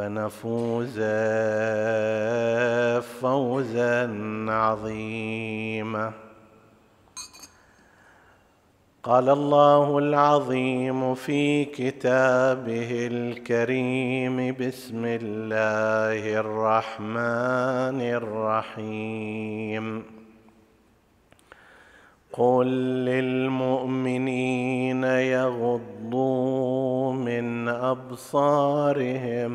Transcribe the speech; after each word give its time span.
فنفوز 0.00 0.98
فوزا 3.20 4.06
عظيما. 4.48 6.12
قال 9.02 9.28
الله 9.28 9.98
العظيم 9.98 11.14
في 11.14 11.64
كتابه 11.64 13.08
الكريم 13.12 14.56
بسم 14.56 15.02
الله 15.04 16.40
الرحمن 16.40 18.00
الرحيم. 18.80 20.04
قل 22.32 22.66
للمؤمنين 23.04 25.04
يغضوا 25.04 27.12
من 27.12 27.68
ابصارهم 27.68 29.50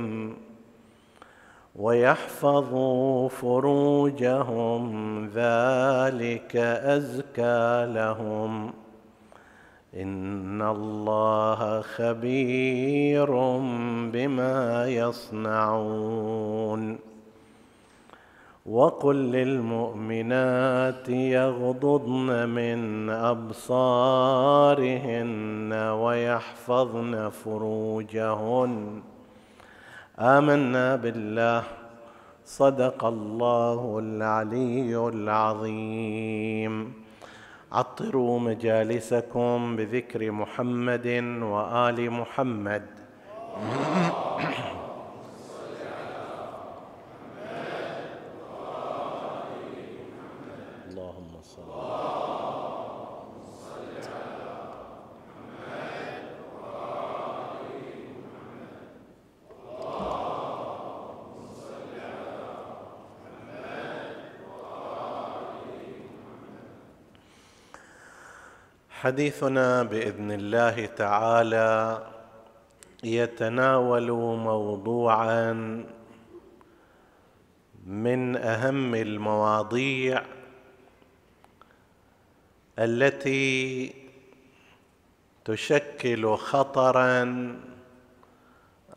ويحفظوا 1.75 3.29
فروجهم 3.29 4.85
ذلك 5.25 6.55
ازكى 6.55 7.85
لهم 7.93 8.73
ان 9.95 10.61
الله 10.61 11.81
خبير 11.81 13.31
بما 14.13 14.87
يصنعون 14.87 16.94
وقل 18.75 19.15
للمؤمنات 19.15 21.09
يغضضن 21.09 22.49
من 22.49 23.09
أبصارهن 23.09 23.69
ويحفظن 25.73 27.29
فروجهن. 27.29 29.01
آمنا 30.19 30.95
بالله. 30.95 31.63
صدق 32.45 33.05
الله 33.05 33.99
العلي 34.03 35.07
العظيم. 35.07 36.93
عطروا 37.71 38.39
مجالسكم 38.39 39.75
بذكر 39.75 40.31
محمد 40.31 41.07
وآل 41.41 42.11
محمد. 42.11 42.81
حديثنا 69.05 69.83
بإذن 69.83 70.31
الله 70.31 70.85
تعالى 70.85 72.03
يتناول 73.03 74.11
موضوعا 74.37 75.53
من 77.85 78.35
أهم 78.35 78.95
المواضيع 78.95 80.21
التي 82.79 83.93
تشكل 85.45 86.35
خطرا 86.35 87.19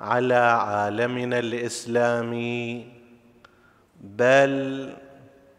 على 0.01 0.35
عالمنا 0.35 1.39
الإسلامي 1.39 2.87
بل 4.01 4.95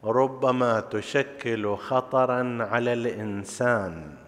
ربما 0.03 0.79
تشكل 0.79 1.75
خطرا 1.75 2.57
على 2.61 2.93
الإنسان. 2.93 4.18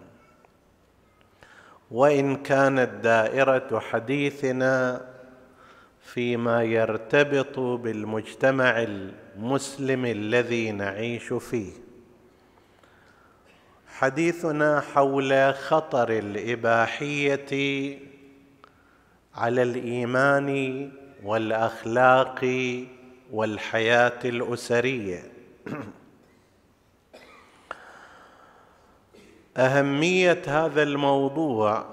وإن 1.91 2.35
كانت 2.35 2.90
دائرة 3.03 3.79
حديثنا 3.79 5.02
فيما 6.02 6.63
يرتبط 6.63 7.59
بالمجتمع 7.59 8.84
المسلم 8.84 10.06
الذي 10.06 10.72
نعيش 10.72 11.34
فيه. 11.34 11.72
حديثنا 13.88 14.79
حول 14.79 15.53
خطر 15.53 16.09
الإباحية 16.09 18.00
على 19.35 19.63
الإيمان 19.63 20.91
والأخلاق 21.23 22.46
والحياة 23.31 24.19
الأسرية. 24.25 25.23
أهمية 29.61 30.41
هذا 30.47 30.83
الموضوع 30.83 31.85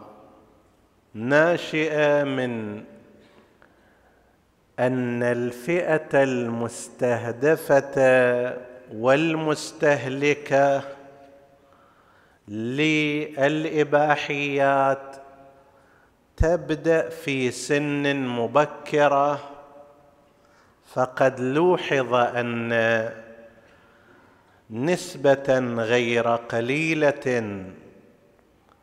ناشئة 1.14 2.24
من 2.24 2.84
أن 4.78 5.22
الفئة 5.22 6.22
المستهدفة 6.22 7.94
والمستهلكة 8.94 10.82
للإباحيات 13.78 15.16
تبدأ 16.36 17.08
في 17.08 17.50
سن 17.50 18.16
مبكرة 18.16 19.40
فقد 20.94 21.40
لوحظ 21.40 22.14
أن 22.14 22.72
نسبة 24.70 25.58
غير 25.78 26.28
قليلة 26.28 27.65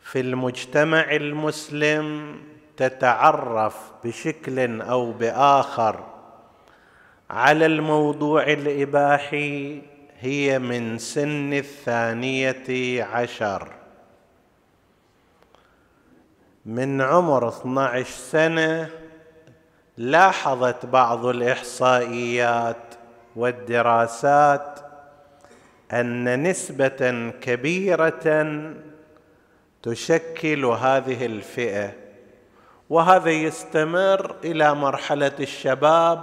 في 0.02 0.20
المجتمع 0.20 1.16
المسلم 1.16 2.38
تتعرف 2.78 3.92
بشكل 4.04 4.82
أو 4.82 5.12
بآخر 5.12 6.04
على 7.30 7.66
الموضوع 7.66 8.44
الإباحي 8.44 9.82
هي 10.20 10.60
من 10.60 10.98
سن 10.98 11.54
الثانية 11.54 13.04
عشر. 13.04 13.72
من 16.66 17.02
عمر 17.02 17.48
12 17.50 18.10
سنة 18.10 18.90
لاحظت 19.98 20.86
بعض 20.86 21.26
الإحصائيات 21.26 22.96
والدراسات 23.36 24.80
أن 25.94 26.44
نسبة 26.44 27.32
كبيرة 27.42 28.46
تشكل 29.84 30.66
هذه 30.66 31.26
الفئة 31.26 31.92
وهذا 32.90 33.30
يستمر 33.30 34.36
إلى 34.44 34.76
مرحلة 34.76 35.32
الشباب 35.40 36.22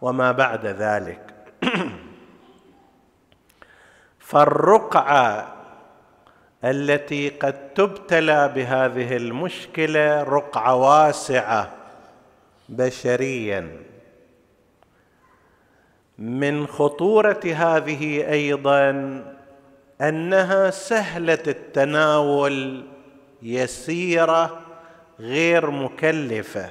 وما 0.00 0.32
بعد 0.32 0.66
ذلك. 0.66 1.34
فالرقعة 4.28 5.54
التي 6.64 7.28
قد 7.28 7.74
تبتلى 7.74 8.52
بهذه 8.54 9.16
المشكلة 9.16 10.22
رقعة 10.22 10.74
واسعة 10.74 11.72
بشريا. 12.68 13.91
من 16.18 16.66
خطورة 16.66 17.40
هذه 17.44 18.30
أيضا 18.32 18.90
أنها 20.00 20.70
سهلة 20.70 21.42
التناول 21.46 22.84
يسيرة 23.42 24.60
غير 25.20 25.70
مكلفة. 25.70 26.70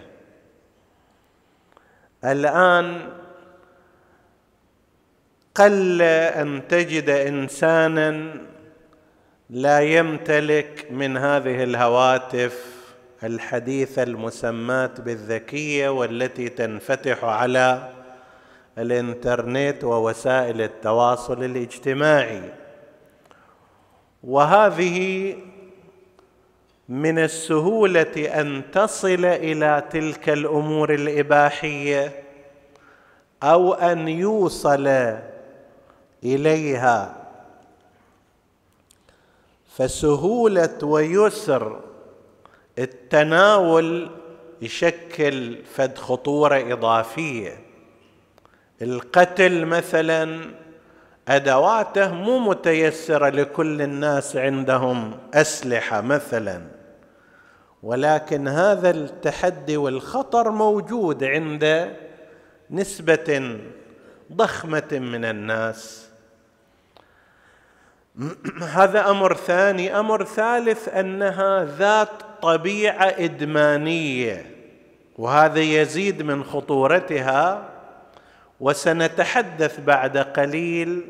الآن 2.25 3.09
قل 5.55 6.01
أن 6.01 6.67
تجد 6.67 7.09
انسانا 7.09 8.33
لا 9.49 9.79
يمتلك 9.79 10.87
من 10.91 11.17
هذه 11.17 11.63
الهواتف 11.63 12.65
الحديثه 13.23 14.03
المسماه 14.03 14.91
بالذكية 14.99 15.89
والتي 15.89 16.49
تنفتح 16.49 17.23
على 17.23 17.89
الانترنت 18.81 19.83
ووسائل 19.83 20.61
التواصل 20.61 21.43
الاجتماعي. 21.43 22.53
وهذه 24.23 25.35
من 26.89 27.19
السهولة 27.19 28.41
أن 28.41 28.61
تصل 28.71 29.25
إلى 29.25 29.83
تلك 29.89 30.29
الأمور 30.29 30.93
الإباحية 30.93 32.23
أو 33.43 33.73
أن 33.73 34.07
يوصل 34.07 35.17
إليها. 36.23 37.15
فسهولة 39.75 40.77
ويسر 40.83 41.79
التناول 42.79 44.09
يشكل 44.61 45.65
فد 45.65 45.97
خطورة 45.97 46.73
إضافية. 46.73 47.70
القتل 48.81 49.65
مثلا 49.65 50.51
أدواته 51.27 52.13
مو 52.13 52.39
متيسرة 52.39 53.29
لكل 53.29 53.81
الناس 53.81 54.35
عندهم 54.35 55.17
أسلحة 55.33 56.01
مثلا 56.01 56.61
ولكن 57.83 58.47
هذا 58.47 58.89
التحدي 58.89 59.77
والخطر 59.77 60.51
موجود 60.51 61.23
عند 61.23 61.95
نسبة 62.71 63.59
ضخمة 64.33 64.89
من 64.91 65.25
الناس. 65.25 66.09
هذا 68.77 69.09
أمر 69.09 69.35
ثاني. 69.35 69.99
أمر 69.99 70.23
ثالث 70.23 70.89
أنها 70.89 71.65
ذات 71.65 72.09
طبيعة 72.41 73.13
إدمانية 73.17 74.55
وهذا 75.17 75.59
يزيد 75.59 76.21
من 76.21 76.43
خطورتها. 76.43 77.70
وسنتحدث 78.61 79.79
بعد 79.79 80.17
قليل 80.17 81.01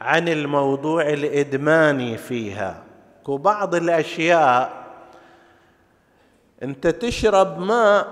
عن 0.00 0.28
الموضوع 0.28 1.02
الإدماني 1.08 2.16
فيها. 2.16 2.82
وبعض 3.28 3.74
الأشياء 3.74 4.72
أنت 6.62 6.86
تشرب 6.86 7.60
ماء 7.60 8.06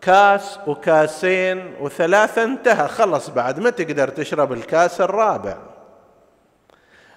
كاس 0.00 0.58
وكاسين 0.66 1.74
وثلاثة 1.80 2.44
انتهى 2.44 2.88
خلص 2.88 3.28
بعد 3.30 3.60
ما 3.60 3.70
تقدر 3.70 4.08
تشرب 4.08 4.52
الكاس 4.52 5.00
الرابع. 5.00 5.56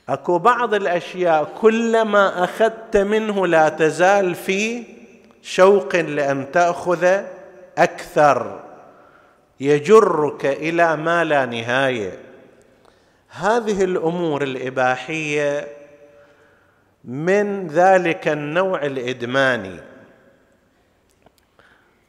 أكو 0.09 0.37
بعض 0.37 0.73
الأشياء 0.73 1.47
كلما 1.61 2.43
أخذت 2.43 2.97
منه 2.97 3.47
لا 3.47 3.69
تزال 3.69 4.35
في 4.35 4.83
شوق 5.41 5.95
لأن 5.95 6.51
تأخذ 6.51 7.21
أكثر. 7.77 8.66
يجرك 9.59 10.45
إلى 10.45 10.95
ما 10.95 11.23
لا 11.23 11.45
نهاية. 11.45 12.19
هذه 13.29 13.83
الأمور 13.83 14.43
الإباحية 14.43 15.67
من 17.03 17.67
ذلك 17.67 18.27
النوع 18.27 18.85
الإدماني. 18.85 19.79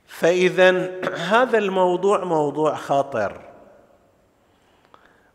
فإذا 0.07 0.91
هذا 1.33 1.59
الموضوع 1.59 2.25
موضوع 2.25 2.75
خطر. 2.75 3.41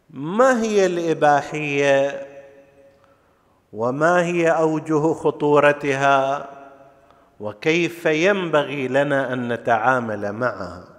ما 0.09 0.61
هي 0.61 0.85
الإباحية؟ 0.85 2.27
وما 3.73 4.25
هي 4.25 4.49
أوجه 4.49 5.13
خطورتها؟ 5.13 6.49
وكيف 7.39 8.05
ينبغي 8.05 8.87
لنا 8.87 9.33
أن 9.33 9.53
نتعامل 9.53 10.31
معها؟ 10.31 10.92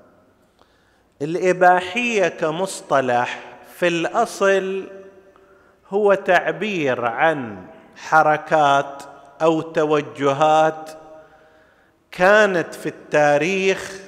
الإباحية 1.22 2.28
كمصطلح 2.28 3.40
في 3.76 3.88
الأصل 3.88 4.86
هو 5.88 6.14
تعبير 6.14 7.04
عن 7.04 7.56
حركات 7.96 9.02
أو 9.42 9.60
توجهات 9.60 10.90
كانت 12.10 12.74
في 12.74 12.86
التاريخ 12.86 14.00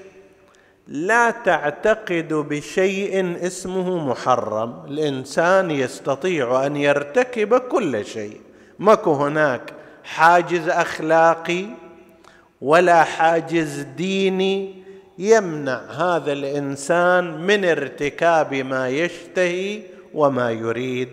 لا 0.89 1.31
تعتقد 1.31 2.29
بشيء 2.33 3.47
اسمه 3.47 4.09
محرم. 4.11 4.85
الإنسان 4.89 5.71
يستطيع 5.71 6.67
أن 6.67 6.77
يرتكب 6.77 7.59
كل 7.59 8.05
شيء. 8.05 8.41
ماكو 8.79 9.13
هناك 9.13 9.73
حاجز 10.05 10.69
أخلاقي 10.69 11.67
ولا 12.61 13.05
حاجز 13.05 13.81
ديني 13.81 14.86
يمنع 15.19 15.81
هذا 15.91 16.33
الإنسان 16.33 17.41
من 17.47 17.65
ارتكاب 17.65 18.55
ما 18.55 18.89
يشتهي 18.89 19.83
وما 20.15 20.51
يريد. 20.51 21.09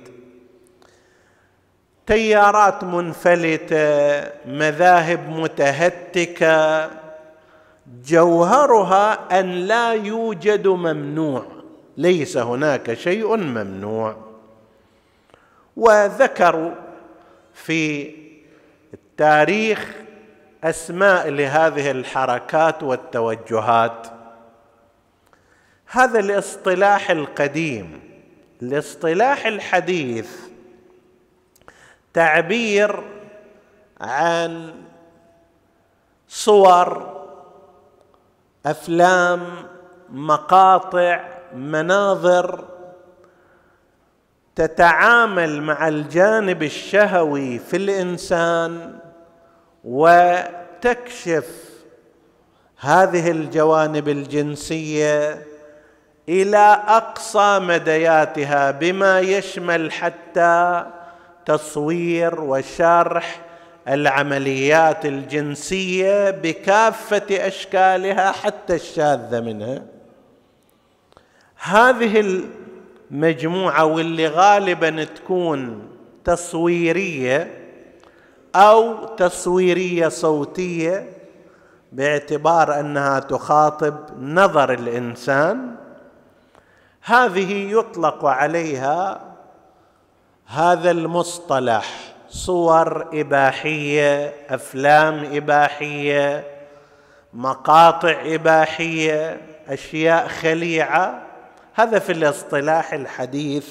تيارات 2.07 2.83
منفلتة 2.83 4.29
مذاهب 4.45 5.29
متهتكة 5.29 6.89
جوهرها 8.05 9.39
أن 9.39 9.51
لا 9.51 9.93
يوجد 9.93 10.67
ممنوع 10.67 11.45
ليس 11.97 12.37
هناك 12.37 12.93
شيء 12.93 13.35
ممنوع. 13.35 14.15
وذكروا 15.77 16.71
في 17.53 18.11
التاريخ 18.93 20.02
أسماء 20.63 21.29
لهذه 21.29 21.91
الحركات 21.91 22.83
والتوجهات. 22.83 24.07
هذا 25.85 26.19
الاصطلاح 26.19 27.09
القديم 27.09 27.99
الاصطلاح 28.61 29.45
الحديث 29.45 30.31
تعبير 32.13 33.03
عن 34.01 34.73
صور 36.27 37.13
أفلام 38.65 39.41
مقاطع 40.09 41.25
مناظر 41.55 42.65
تتعامل 44.55 45.61
مع 45.61 45.87
الجانب 45.87 46.63
الشهوي 46.63 47.59
في 47.59 47.77
الإنسان 47.77 48.99
وتكشف 49.83 51.45
هذه 52.79 53.31
الجوانب 53.31 54.09
الجنسية 54.09 55.43
إلى 56.29 56.83
أقصى 56.87 57.59
مدياتها 57.59 58.71
بما 58.71 59.19
يشمل 59.19 59.91
حتى 59.91 60.85
تصوير 61.45 62.41
وشرح 62.41 63.41
العمليات 63.87 65.05
الجنسية 65.05 66.29
بكافة 66.29 67.47
أشكالها 67.47 68.31
حتى 68.31 68.75
الشاذة 68.75 69.39
منها. 69.39 69.83
هذه 71.55 72.43
المجموعة 73.11 73.85
واللي 73.85 74.27
غالبا 74.27 75.03
تكون 75.03 75.87
تصويرية 76.23 77.62
أو 78.55 79.05
تصويرية 79.05 80.07
صوتية 80.07 81.09
باعتبار 81.91 82.79
أنها 82.79 83.19
تخاطب 83.19 83.95
نظر 84.19 84.73
الإنسان 84.73 85.75
هذه 87.01 87.71
يطلق 87.71 88.25
عليها 88.25 89.21
هذا 90.45 90.91
المصطلح 90.91 92.13
صور 92.29 93.07
إباحية 93.13 94.33
أفلام 94.49 95.35
إباحية 95.35 96.43
مقاطع 97.33 98.15
إباحية 98.25 99.41
أشياء 99.67 100.27
خليعة 100.27 101.21
هذا 101.73 101.99
في 101.99 102.11
الاصطلاح 102.11 102.93
الحديث 102.93 103.67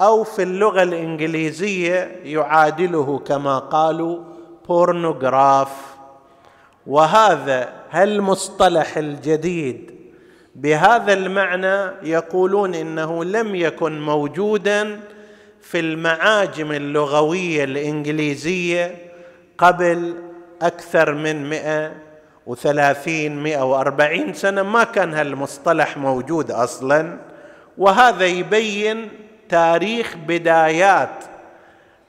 أو 0.00 0.24
في 0.24 0.42
اللغة 0.42 0.82
الإنجليزية 0.82 2.20
يعادله 2.24 3.18
كما 3.18 3.58
قالوا 3.58 4.18
بورنوغراف 4.68 5.68
وهذا 6.86 7.72
هالمصطلح 7.90 8.96
الجديد 8.96 9.90
بهذا 10.54 11.12
المعنى 11.12 11.90
يقولون 12.02 12.74
إنه 12.74 13.24
لم 13.24 13.54
يكن 13.54 14.00
موجودا 14.00 15.00
في 15.60 15.80
المعاجم 15.80 16.72
اللغوية 16.72 17.64
الإنجليزية 17.64 18.94
قبل 19.58 20.14
أكثر 20.62 21.14
من 21.14 21.50
مئة 21.50 21.92
وثلاثين 22.46 23.42
مئة 23.42 23.62
وأربعين 23.62 24.34
سنة. 24.34 24.62
ما 24.62 24.84
كان 24.84 25.14
هالمصطلح 25.14 25.96
موجود 25.96 26.50
أصلا. 26.50 27.18
وهذا 27.78 28.26
يبين 28.26 29.08
تاريخ 29.48 30.16
بدايات 30.16 31.24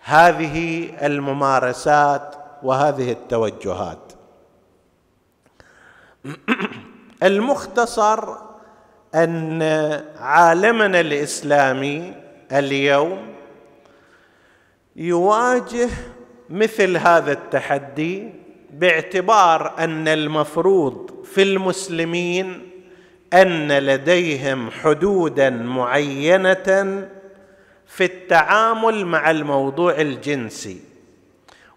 هذه 0.03 0.89
الممارسات 1.05 2.35
وهذه 2.63 3.11
التوجهات. 3.11 4.13
المختصر 7.23 8.35
أن 9.15 9.61
عالمنا 10.19 10.99
الإسلامي 10.99 12.13
اليوم 12.51 13.33
يواجه 14.95 15.89
مثل 16.49 16.97
هذا 16.97 17.31
التحدي 17.31 18.29
باعتبار 18.73 19.73
أن 19.79 20.07
المفروض 20.07 21.23
في 21.23 21.41
المسلمين 21.43 22.69
أن 23.33 23.71
لديهم 23.71 24.71
حدودا 24.71 25.49
معينة 25.49 27.07
في 27.89 28.05
التعامل 28.05 29.05
مع 29.05 29.31
الموضوع 29.31 30.01
الجنسي. 30.01 30.79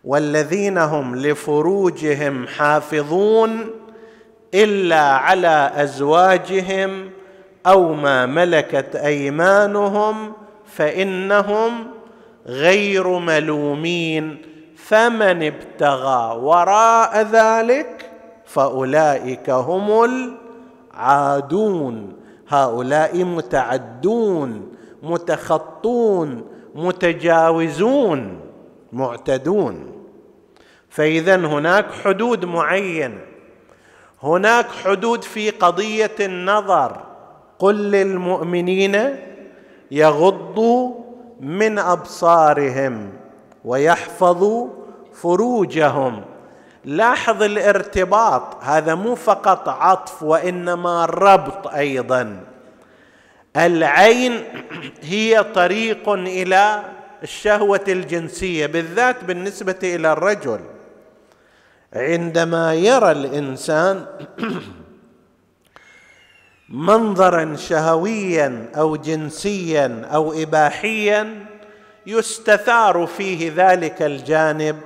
والذين 0.05 0.79
هم 0.79 1.17
لفروجهم 1.17 2.47
حافظون 2.47 3.71
إلا 4.55 5.01
على 5.01 5.73
أزواجهم 5.75 7.11
أو 7.67 7.95
ما 7.95 8.27
ملكت 8.27 8.97
أيمانهم 8.97 10.33
فإنهم 10.67 11.87
غير 12.47 13.19
ملومين. 13.19 14.43
فمن 14.77 15.43
ابتغى 15.43 16.37
وراء 16.37 17.23
ذلك 17.23 18.11
فأولئك 18.47 19.51
هم 19.51 20.05
العادون. 20.95 22.13
هؤلاء 22.49 23.25
متعدون. 23.25 24.73
متخطون 25.03 26.45
متجاوزون 26.75 28.41
معتدون. 28.93 29.93
فاذا 30.89 31.37
هناك 31.37 31.87
حدود 32.05 32.45
معينه 32.45 33.19
هناك 34.23 34.67
حدود 34.85 35.25
في 35.25 35.51
قضية 35.51 36.15
النظر. 36.21 37.01
قل 37.59 37.75
للمؤمنين 37.75 39.17
يغضوا 39.91 40.95
من 41.41 41.79
أبصارهم 41.79 43.13
ويحفظوا 43.65 44.69
فروجهم. 45.13 46.25
لاحظ 46.85 47.43
الارتباط. 47.43 48.43
هذا 48.61 48.95
مو 48.95 49.15
فقط 49.15 49.69
عطف 49.69 50.23
وإنما 50.23 51.05
ربط 51.05 51.67
أيضا. 51.67 52.52
العين 53.57 54.45
هي 55.03 55.45
طريق 55.55 56.09
إلى 56.09 56.83
الشهوة 57.23 57.85
الجنسية 57.89 58.67
بالذات 58.67 59.25
بالنسبة 59.25 59.79
إلى 59.83 60.13
الرجل. 60.13 60.61
عندما 61.93 62.75
يرى 62.75 63.11
الإنسان 63.13 64.07
منظرا 66.69 67.57
شهويا 67.57 68.71
أو 68.77 68.97
جنسيا 68.97 70.09
أو 70.15 70.33
اباحيا 70.33 71.47
يستثار 72.07 73.07
فيه 73.07 73.53
ذلك 73.57 74.03
الجانب. 74.03 74.81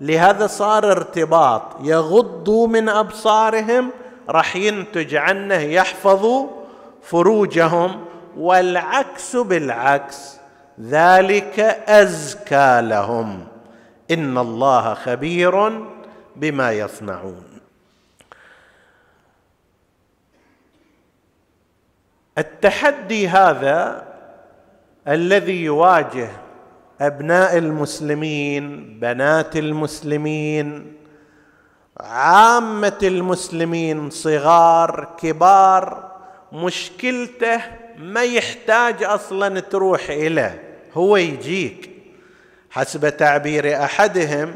لهذا 0.00 0.46
صار 0.46 0.90
ارتباط. 0.90 1.62
يغضوا 1.82 2.68
من 2.68 2.88
أبصارهم 2.88 3.90
راح 4.28 4.56
ينتج 4.56 5.14
عنه 5.14 5.54
يحفظوا 5.54 6.48
فروجهم. 7.02 8.07
والعكس 8.36 9.36
بالعكس 9.36 10.36
ذلك 10.80 11.60
أزكى 11.88 12.80
لهم. 12.82 13.46
إن 14.10 14.38
الله 14.38 14.94
خبير 14.94 15.82
بما 16.36 16.72
يصنعون. 16.72 17.44
التحدي 22.38 23.28
هذا 23.28 24.04
الذي 25.08 25.64
يواجه 25.64 26.28
أبناء 27.00 27.58
المسلمين 27.58 28.98
بنات 29.00 29.56
المسلمين 29.56 30.96
عامة 32.00 32.98
المسلمين 33.02 34.10
صغار 34.10 35.08
كبار 35.18 36.12
مشكلته 36.52 37.60
ما 37.98 38.22
يحتاج 38.22 39.02
أصلا 39.02 39.60
تروح 39.60 40.10
اليه 40.10 40.62
هو 40.94 41.16
يجيك. 41.16 41.90
حسب 42.70 43.16
تعبير 43.16 43.84
أحدهم 43.84 44.54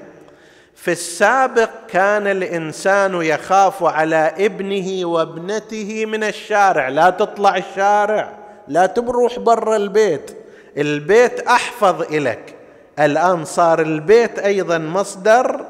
في 0.75 0.93
السابق 0.93 1.71
كان 1.89 2.27
الإنسان 2.27 3.15
يخاف 3.15 3.85
على 3.85 4.35
ابنه 4.39 5.07
وابنته 5.07 6.07
من 6.07 6.25
الشارع. 6.25 6.89
لا 6.89 7.11
تطلع 7.11 7.57
الشارع 7.57 8.39
لا 8.69 8.87
تبروح 8.87 9.39
برا 9.39 9.77
البيت. 9.77 10.31
البيت 10.77 11.41
أحفظ 11.41 12.15
الك 12.15 12.55
الآن 12.99 13.45
صار 13.45 13.83
البيت 13.83 14.39
أيضا 14.39 14.79
مصدر 14.79 15.67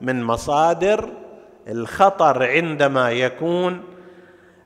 من 0.00 0.24
مصادر 0.24 1.08
الخطر 1.68 2.42
عندما 2.42 3.10
يكون 3.10 3.82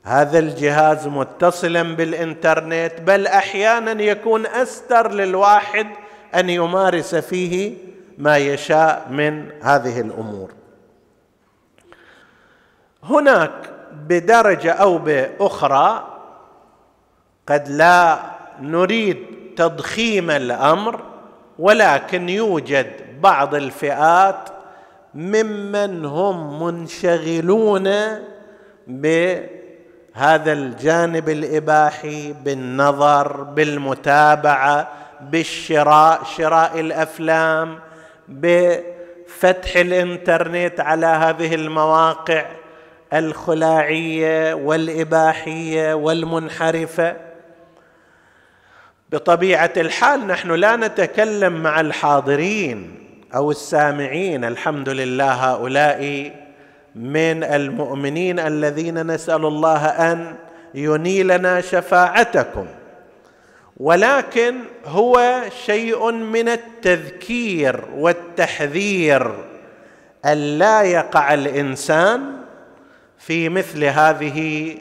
هذا 0.04 0.38
الجهاز 0.38 1.06
متصلا 1.06 1.82
بالإنترنت 1.82 2.92
بل 3.06 3.26
أحيانا 3.26 4.02
يكون 4.02 4.46
أستر 4.46 5.12
للواحد 5.12 5.86
أن 6.34 6.50
يمارس 6.50 7.14
فيه 7.14 7.74
ما 8.18 8.36
يشاء 8.36 9.08
من 9.10 9.48
هذه 9.62 10.00
الأمور. 10.00 10.50
هناك 13.04 13.52
بدرجة 13.92 14.72
أو 14.72 14.98
بأخرى 14.98 16.08
قد 17.46 17.68
لا 17.68 18.18
نريد 18.60 19.26
تضخيم 19.56 20.30
الأمر 20.30 21.00
ولكن 21.58 22.28
يوجد 22.28 22.92
بعض 23.20 23.54
الفئات 23.54 24.48
ممن 25.14 26.04
هم 26.04 26.62
منشغلون 26.62 27.88
بهذا 30.14 30.52
الجانب 30.52 31.28
الإباحي 31.28 32.32
بالنظر 32.32 33.42
بالمتابعة 33.42 34.88
بالشراء 35.20 36.24
شراء 36.24 36.80
الأفلام 36.80 37.78
بفتح 38.28 39.76
الإنترنت 39.76 40.80
على 40.80 41.06
هذه 41.06 41.54
المواقع 41.54 42.44
الخلاعية 43.12 44.54
والإباحية 44.54 45.94
والمنحرفة. 45.94 47.16
بطبيعة 49.12 49.72
الحال 49.76 50.26
نحن 50.26 50.50
لا 50.50 50.76
نتكلم 50.76 51.62
مع 51.62 51.80
الحاضرين 51.80 52.98
أو 53.34 53.50
السامعين. 53.50 54.44
الحمد 54.44 54.88
لله 54.88 55.32
هؤلاء 55.32 56.32
من 56.94 57.44
المؤمنين 57.44 58.38
الذين 58.38 59.06
نسأل 59.06 59.46
الله 59.46 59.86
أن 59.86 60.36
ينيلنا 60.74 61.60
شفاعتكم. 61.60 62.66
ولكن 63.76 64.56
هو 64.86 65.42
شيء 65.64 66.10
من 66.10 66.48
التذكير 66.48 67.84
والتحذير 67.96 69.34
الا 70.26 70.82
يقع 70.82 71.34
الإنسان 71.34 72.36
في 73.18 73.48
مثل 73.48 73.84
هذه 73.84 74.78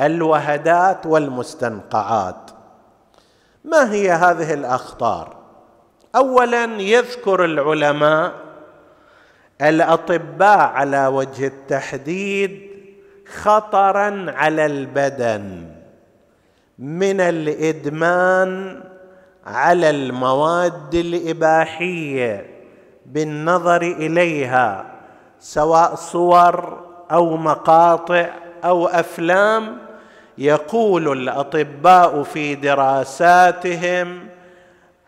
الوهدات 0.00 1.06
والمستنقعات. 1.06 2.50
ما 3.64 3.92
هي 3.92 4.10
هذه 4.10 4.54
الأخطار؟ 4.54 5.36
اولا 6.16 6.64
يذكر 6.64 7.44
العلماء 7.44 8.43
الأطباء 9.62 10.58
على 10.58 11.06
وجه 11.06 11.46
التحديد 11.46 12.60
خطرا 13.42 14.26
على 14.28 14.66
البدن 14.66 15.66
من 16.78 17.20
الإدمان 17.20 18.80
على 19.46 19.90
المواد 19.90 20.94
الإباحية 20.94 22.46
بالنظر 23.06 23.82
إليها 23.82 24.86
سواء 25.40 25.94
صور 25.94 26.84
أو 27.12 27.36
مقاطع 27.36 28.30
أو 28.64 28.86
أفلام 28.86 29.78
يقول 30.38 31.12
الأطباء 31.12 32.22
في 32.22 32.54
دراساتهم 32.54 34.28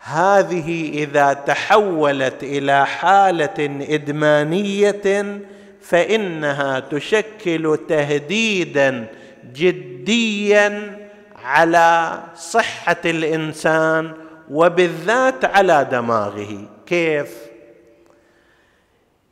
هذه 0.07 0.89
إذا 1.03 1.33
تحولت 1.33 2.43
إلى 2.43 2.87
حالة 2.87 3.87
إدمانية 3.91 5.41
فإنها 5.81 6.81
تشكل 6.81 7.79
تهديدا 7.89 9.07
جديا 9.53 10.97
على 11.45 12.19
صحة 12.37 12.97
الإنسان 13.05 14.13
وبالذات 14.51 15.45
على 15.45 15.89
دماغه. 15.91 16.69
كيف؟ 16.87 17.31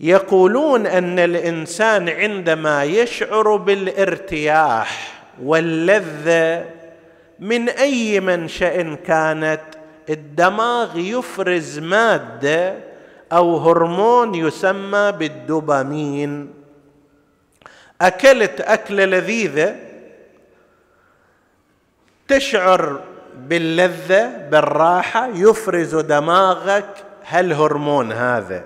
يقولون 0.01 0.87
أن 0.87 1.19
الإنسان 1.19 2.09
عندما 2.09 2.85
يشعر 2.85 3.57
بالارتياح 3.57 5.15
واللذة 5.43 6.65
من 7.39 7.69
أي 7.69 8.21
منشأ 8.21 8.95
كانت؟ 8.95 9.74
الدماغ 10.09 10.99
يفرز 10.99 11.79
مادة 11.79 12.75
أو 13.33 13.57
هرمون 13.57 14.35
يسمى 14.35 15.13
بالدوبامين. 15.13 16.55
أكلت 18.01 18.61
أكلة 18.61 19.05
لذيذة 19.05 19.77
تشعر 22.29 23.01
باللذة 23.37 24.49
بالراحة 24.49 25.27
يفرز 25.27 25.95
دماغك. 25.95 27.05
هالهرمون 27.27 28.13
هذا؟ 28.13 28.65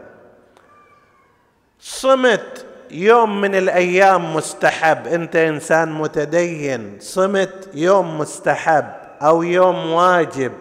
صمت 1.80 2.66
يوم 2.90 3.40
من 3.40 3.54
الأيام 3.54 4.34
مستحب. 4.34 5.06
أنت 5.06 5.36
إنسان 5.36 5.92
متدين. 5.92 6.96
صمت 7.00 7.68
يوم 7.74 8.18
مستحب 8.18 8.86
أو 9.22 9.42
يوم 9.42 9.90
واجب. 9.90 10.52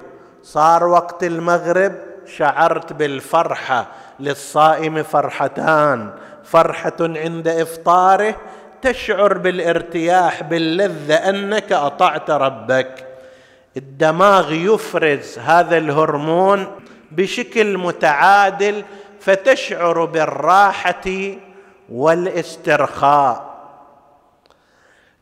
صار 0.48 0.84
وقت 0.84 1.24
المغرب 1.24 1.94
شعرت 2.26 2.94
بالفرحة 2.94 3.88
للصائم 4.20 5.04
فرحتان. 5.04 6.10
فرحة 6.44 6.94
عند 7.00 7.48
إفطاره 7.48 8.36
تشعر 8.82 9.38
بالارتياح 9.38 10.44
باللذة 10.44 11.30
أنك 11.30 11.72
أطعت 11.72 12.30
ربك. 12.30 13.08
الدماغ 13.78 14.54
يفرز 14.54 15.40
هذا 15.40 15.78
الهرمون 15.78 16.68
بشكل 17.12 17.78
متعادل 17.78 18.84
فتشعر 19.20 20.06
بالراحة 20.06 21.36
والاسترخاء. 21.90 23.58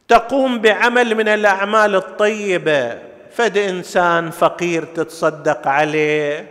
تقوم 0.08 0.60
بعمل 0.60 1.16
من 1.16 1.28
الأعمال 1.28 1.96
الطيبة. 1.96 3.15
فد 3.36 3.58
إنسان 3.58 4.32
فقير 4.32 4.86
تتصدق 4.86 5.68
عليه 5.68 6.48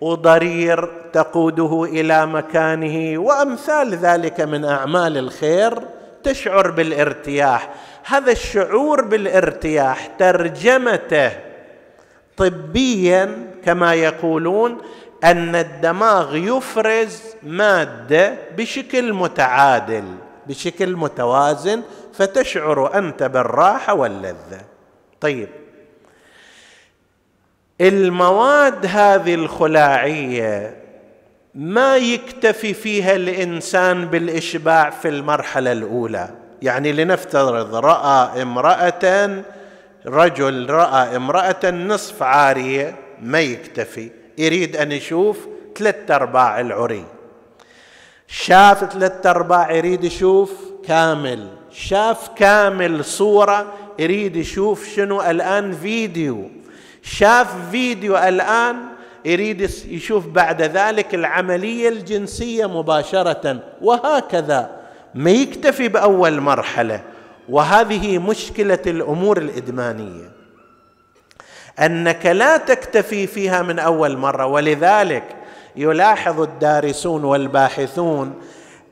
وضرير 0.00 0.90
تقوده 1.12 1.84
إلى 1.84 2.26
مكانه 2.26 3.18
وأمثال 3.18 3.94
ذلك 3.94 4.40
من 4.40 4.64
أعمال 4.64 5.18
الخير 5.18 5.78
تشعر 6.22 6.70
بالارتياح. 6.70 7.74
هذا 8.04 8.32
الشعور 8.32 9.02
بالارتياح 9.04 10.06
ترجمته 10.06 11.32
طبيا 12.36 13.50
كما 13.64 13.94
يقولون 13.94 14.78
أن 15.24 15.56
الدماغ 15.56 16.36
يفرز 16.36 17.22
مادة 17.42 18.34
بشكل 18.56 19.12
متعادل 19.12 20.04
بشكل 20.46 20.96
متوازن 20.96 21.82
فتشعر 22.12 22.98
أنت 22.98 23.22
بالراحة 23.22 23.94
واللذة. 23.94 24.60
طيب. 25.20 25.48
المواد 27.80 28.86
هذه 28.86 29.34
الخلاعية 29.34 30.76
ما 31.54 31.96
يكتفي 31.96 32.74
فيها 32.74 33.16
الإنسان 33.16 34.04
بالإشباع 34.04 34.90
في 34.90 35.08
المرحلة 35.08 35.72
الأولى. 35.72 36.30
يعني 36.62 36.92
لنفترض 36.92 37.74
رأى 37.74 38.42
امرأة 38.42 39.42
رجل 40.06 40.70
رأى 40.70 41.16
امرأة 41.16 41.70
نصف 41.70 42.22
عارية 42.22 42.96
ما 43.22 43.40
يكتفي. 43.40 44.10
يريد 44.38 44.76
أن 44.76 44.92
يشوف 44.92 45.48
ثلاثة 45.78 46.14
أرباع 46.14 46.60
العري. 46.60 47.04
شاف 48.26 48.92
ثلاثة 48.92 49.30
أرباع 49.30 49.72
يريد 49.72 50.04
يشوف 50.04 50.52
كامل. 50.86 51.48
شاف 51.70 52.28
كامل 52.36 53.04
صورة 53.04 53.72
يريد 53.98 54.36
يشوف 54.36 54.88
شنو. 54.96 55.22
الآن 55.22 55.72
فيديو. 55.72 56.50
شاف 57.04 57.70
فيديو 57.70 58.16
الآن 58.18 58.76
يريد 59.24 59.60
يشوف 59.88 60.26
بعد 60.26 60.62
ذلك 60.62 61.14
العملية 61.14 61.88
الجنسية 61.88 62.66
مباشرة 62.66 63.60
وهكذا. 63.82 64.70
ما 65.14 65.30
يكتفي 65.30 65.88
بأول 65.88 66.40
مرحلة 66.40 67.00
وهذه 67.48 68.18
مشكلة 68.18 68.78
الأمور 68.86 69.38
الإدمانية. 69.38 70.30
أنك 71.80 72.26
لا 72.26 72.56
تكتفي 72.56 73.26
فيها 73.26 73.62
من 73.62 73.78
أول 73.78 74.16
مرة 74.16 74.46
ولذلك 74.46 75.24
يلاحظ 75.76 76.40
الدارسون 76.40 77.24
والباحثون 77.24 78.34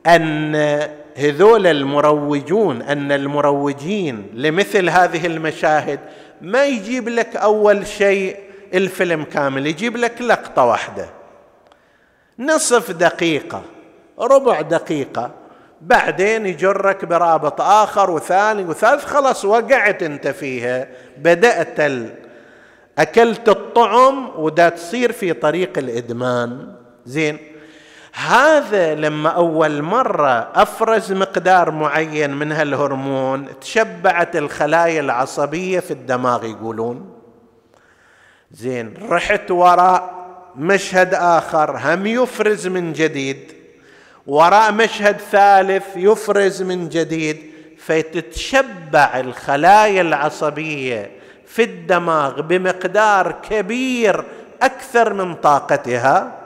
أن 0.06 0.56
هذول 1.16 1.66
المروجون 1.66 2.82
أن 2.82 3.12
المروجين 3.12 4.26
لمثل 4.34 4.88
هذه 4.90 5.26
المشاهد 5.26 6.00
ما 6.42 6.64
يجيب 6.64 7.08
لك 7.08 7.36
أول 7.36 7.86
شيء 7.86 8.36
الفيلم 8.74 9.24
كامل 9.24 9.66
يجيب 9.66 9.96
لك 9.96 10.22
لقطة 10.22 10.64
واحدة. 10.64 11.10
نصف 12.38 12.90
دقيقة 12.90 13.62
ربع 14.18 14.60
دقيقة 14.60 15.30
بعدين 15.80 16.46
يجرك 16.46 17.04
برابط 17.04 17.60
آخر 17.60 18.10
وثاني 18.10 18.64
وثالث 18.64 19.04
خلاص 19.04 19.44
وقعت 19.44 20.02
أنت 20.02 20.28
فيها. 20.28 20.88
بدأت 21.18 21.80
ال... 21.80 22.14
أكلت 22.98 23.48
الطعم 23.48 24.30
ودا 24.36 24.68
تصير 24.68 25.12
في 25.12 25.32
طريق 25.32 25.78
الإدمان. 25.78 26.74
زين؟ 27.06 27.38
هذا 28.14 28.94
لما 28.94 29.28
أول 29.28 29.82
مرة 29.82 30.48
أفرز 30.54 31.12
مقدار 31.12 31.70
معين 31.70 32.30
من 32.30 32.52
هالهرمون 32.52 33.46
تشبعت 33.60 34.36
الخلايا 34.36 35.00
العصبية 35.00 35.80
في 35.80 35.90
الدماغ 35.90 36.44
يقولون. 36.44 37.12
زين 38.50 38.94
رحت 39.08 39.50
وراء 39.50 40.14
مشهد 40.56 41.14
آخر 41.14 41.78
هم 41.84 42.06
يفرز 42.06 42.66
من 42.66 42.92
جديد. 42.92 43.52
وراء 44.26 44.72
مشهد 44.72 45.16
ثالث 45.30 45.86
يفرز 45.96 46.62
من 46.62 46.88
جديد. 46.88 47.52
فتتشبع 47.78 49.20
الخلايا 49.20 50.00
العصبية 50.00 51.10
في 51.46 51.62
الدماغ 51.62 52.40
بمقدار 52.40 53.32
كبير 53.50 54.24
أكثر 54.62 55.12
من 55.12 55.34
طاقتها. 55.34 56.41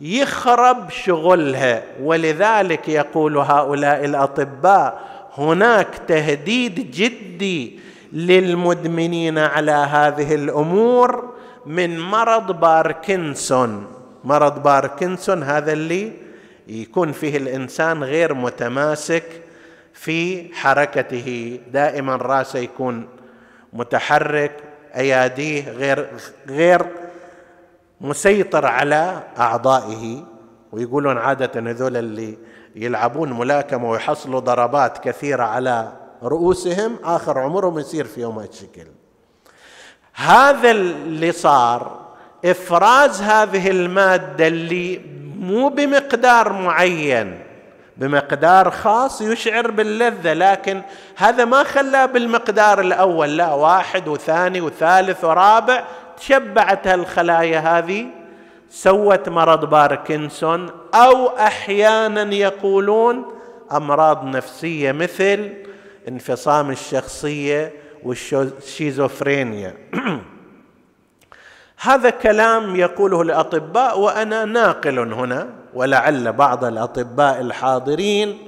يخرب 0.00 0.90
شغلها. 0.90 1.82
ولذلك 2.02 2.88
يقول 2.88 3.38
هؤلاء 3.38 4.04
الأطباء 4.04 5.00
هناك 5.38 5.88
تهديد 6.08 6.90
جدي 6.90 7.78
للمدمنين 8.12 9.38
على 9.38 9.72
هذه 9.72 10.34
الأمور 10.34 11.34
من 11.66 12.00
مرض 12.00 12.60
باركنسون. 12.60 13.86
مرض 14.24 14.62
باركنسون 14.62 15.42
هذا 15.42 15.72
اللي 15.72 16.12
يكون 16.68 17.12
فيه 17.12 17.36
الإنسان 17.36 18.04
غير 18.04 18.34
متماسك 18.34 19.24
في 19.92 20.54
حركته. 20.54 21.58
دائما 21.72 22.16
راسه 22.16 22.58
يكون 22.58 23.06
متحرك 23.72 24.52
أياديه 24.96 25.70
غير 25.70 26.06
غير 26.48 26.86
مسيطر 28.00 28.66
على 28.66 29.22
أعضائه 29.38 30.24
ويقولون 30.72 31.18
عادة 31.18 31.70
هذول 31.70 31.96
اللي 31.96 32.38
يلعبون 32.76 33.32
ملاكمة 33.32 33.90
ويحصلوا 33.90 34.40
ضربات 34.40 34.98
كثيرة 34.98 35.44
على 35.44 35.92
رؤوسهم 36.22 36.96
آخر 37.04 37.38
عمرهم 37.38 37.78
يصير 37.78 38.04
فيهم 38.04 38.38
هالشكل 38.38 38.86
هذا 40.14 40.70
اللي 40.70 41.32
صار 41.32 42.04
إفراز 42.44 43.22
هذه 43.22 43.70
المادة 43.70 44.46
اللي 44.46 45.00
مو 45.38 45.68
بمقدار 45.68 46.52
معين 46.52 47.44
بمقدار 47.96 48.70
خاص 48.70 49.20
يشعر 49.20 49.70
باللذة 49.70 50.32
لكن 50.32 50.82
هذا 51.16 51.44
ما 51.44 51.64
خلاه 51.64 52.06
بالمقدار 52.06 52.80
الأول 52.80 53.36
لا 53.36 53.52
واحد 53.52 54.08
وثاني 54.08 54.60
وثالث 54.60 55.24
ورابع 55.24 55.84
تشبعت 56.16 56.86
الخلايا 56.86 57.58
هذه 57.58 58.06
سوت 58.70 59.28
مرض 59.28 59.70
باركنسون 59.70 60.70
أو 60.94 61.28
أحيانا 61.28 62.34
يقولون 62.34 63.24
أمراض 63.72 64.24
نفسية 64.24 64.92
مثل 64.92 65.52
انفصام 66.08 66.70
الشخصية 66.70 67.72
والشيزوفرينيا. 68.02 69.74
هذا 71.76 72.10
كلام 72.10 72.76
يقوله 72.76 73.22
الأطباء 73.22 73.98
وأنا 73.98 74.44
ناقل 74.44 74.98
هنا 74.98 75.48
ولعل 75.74 76.32
بعض 76.32 76.64
الأطباء 76.64 77.40
الحاضرين 77.40 78.38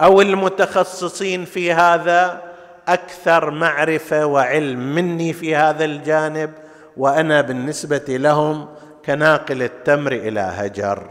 أو 0.00 0.20
المتخصصين 0.20 1.44
في 1.44 1.72
هذا 1.72 2.42
أكثر 2.88 3.50
معرفة 3.50 4.26
وعلم 4.26 4.94
مني 4.94 5.32
في 5.32 5.56
هذا 5.56 5.84
الجانب. 5.84 6.50
وأنا 6.98 7.40
بالنسبة 7.40 8.04
لهم 8.08 8.68
كناقل 9.04 9.62
التمر 9.62 10.12
إلى 10.12 10.40
هجر. 10.40 11.10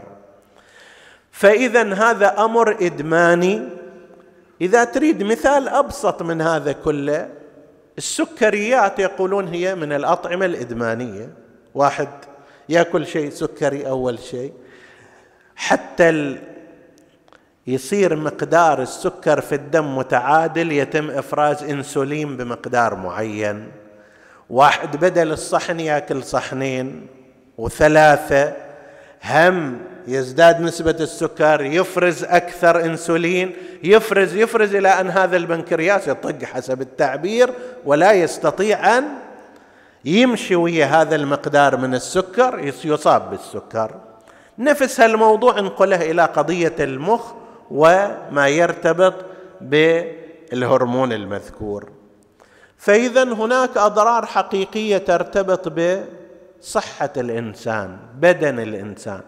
فاذا 1.32 1.94
هذا 1.94 2.44
أمر 2.44 2.76
إدماني. 2.86 3.68
إذا 4.60 4.84
تريد 4.84 5.22
مثال 5.22 5.68
أبسط 5.68 6.22
من 6.22 6.40
هذا 6.40 6.72
كله 6.72 7.28
السكريات 7.98 8.98
يقولون 8.98 9.48
هي 9.48 9.74
من 9.74 9.92
الأطعمة 9.92 10.46
الإدمانية. 10.46 11.28
واحد 11.74 12.08
يأكل 12.68 13.06
شيء 13.06 13.30
سكري 13.30 13.88
أول 13.88 14.18
شيء. 14.18 14.52
حتى 15.56 16.38
يصير 17.66 18.16
مقدار 18.16 18.82
السكر 18.82 19.40
في 19.40 19.54
الدم 19.54 19.96
متعادل 19.96 20.72
يتم 20.72 21.10
إفراز 21.10 21.62
إنسولين 21.62 22.36
بمقدار 22.36 22.94
معين. 22.94 23.68
واحد 24.50 24.96
بدل 24.96 25.32
الصحن 25.32 25.80
ياكل 25.80 26.22
صحنين 26.22 27.06
وثلاثة 27.58 28.52
هم 29.24 29.78
يزداد 30.06 30.60
نسبة 30.60 30.96
السكر 31.00 31.60
يفرز 31.60 32.24
أكثر 32.24 32.84
أنسولين 32.84 33.56
يفرز 33.82 34.36
يفرز 34.36 34.74
إلى 34.74 34.88
أن 34.88 35.10
هذا 35.10 35.36
البنكرياس 35.36 36.08
يطق 36.08 36.44
حسب 36.44 36.80
التعبير 36.80 37.50
ولا 37.84 38.12
يستطيع 38.12 38.98
أن 38.98 39.04
يمشي 40.04 40.56
ويا 40.56 40.86
هذا 40.86 41.16
المقدار 41.16 41.76
من 41.76 41.94
السكر 41.94 42.72
يصاب 42.84 43.30
بالسكر. 43.30 43.94
نفس 44.58 45.00
هالموضوع 45.00 45.58
انقله 45.58 46.10
إلى 46.10 46.24
قضية 46.24 46.74
المخ 46.80 47.32
وما 47.70 48.48
يرتبط 48.48 49.14
بالهرمون 49.60 51.12
المذكور. 51.12 51.97
فإذا 52.78 53.22
هناك 53.22 53.76
أضرار 53.76 54.26
حقيقية 54.26 54.98
ترتبط 54.98 55.68
بصحة 55.68 57.12
الإنسان 57.16 57.96
بدن 58.14 58.58
الإنسان. 58.58 59.20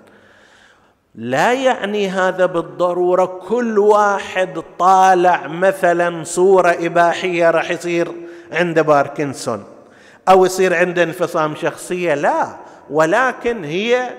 لا 1.14 1.52
يعني 1.52 2.08
هذا 2.08 2.46
بالضرورة 2.46 3.24
كل 3.48 3.78
واحد 3.78 4.62
طالع 4.78 5.46
مثلا 5.46 6.24
صورة 6.24 6.76
إباحية 6.80 7.50
راح 7.50 7.70
يصير 7.70 8.12
عنده 8.52 8.82
باركنسون 8.82 9.64
أو 10.28 10.46
يصير 10.46 10.74
عنده 10.74 11.02
انفصام 11.02 11.54
شخصية 11.54 12.14
لا. 12.14 12.56
ولكن 12.90 13.64
هي 13.64 14.10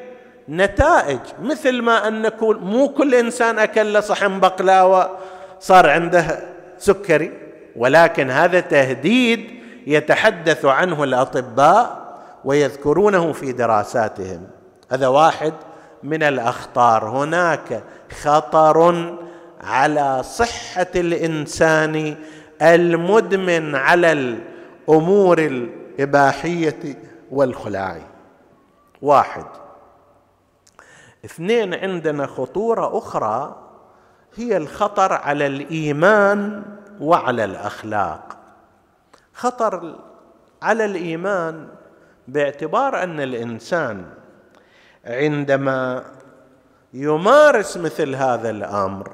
نتائج 0.50 1.20
مثل 1.42 1.82
ما 1.82 2.08
أن 2.08 2.22
نقول 2.22 2.60
مو 2.60 2.90
كل 2.90 3.16
إنسان 3.16 3.60
أكل 3.60 4.04
صحن 4.04 4.40
بقلاوة 4.40 5.18
صار 5.60 5.90
عنده 5.90 6.40
سكري. 6.78 7.41
ولكن 7.76 8.30
هذا 8.30 8.60
تهديد 8.60 9.62
يتحدث 9.88 10.66
عنه 10.66 11.04
الأطباء 11.04 12.02
ويذكرونه 12.46 13.34
في 13.34 13.52
دراساتهم. 13.52 14.48
هذا 14.92 15.08
واحد 15.08 15.54
من 16.04 16.24
الأخطار. 16.24 17.10
هناك 17.10 17.84
خطر 18.22 19.18
على 19.62 20.24
صحة 20.24 20.88
الإنسان 20.96 22.16
المدمن 22.62 23.76
على 23.76 24.12
الأمور 24.12 25.40
الإباحية 25.40 26.98
والخلاع 27.32 27.98
واحد. 29.02 29.46
اثنين 31.26 31.74
عندنا 31.74 32.28
خطورة 32.28 32.98
أخرى 32.98 33.56
هي 34.36 34.58
الخطر 34.58 35.14
على 35.14 35.48
الإيمان 35.48 36.64
وعلى 37.00 37.46
الأخلاق. 37.46 38.38
خطر 39.34 39.96
على 40.62 40.86
الإيمان 40.86 41.68
باعتبار 42.28 43.04
أن 43.04 43.20
الإنسان 43.20 44.06
عندما 45.06 46.04
يمارس 46.94 47.78
مثل 47.78 48.16
هذا 48.16 48.50
الأمر 48.50 49.12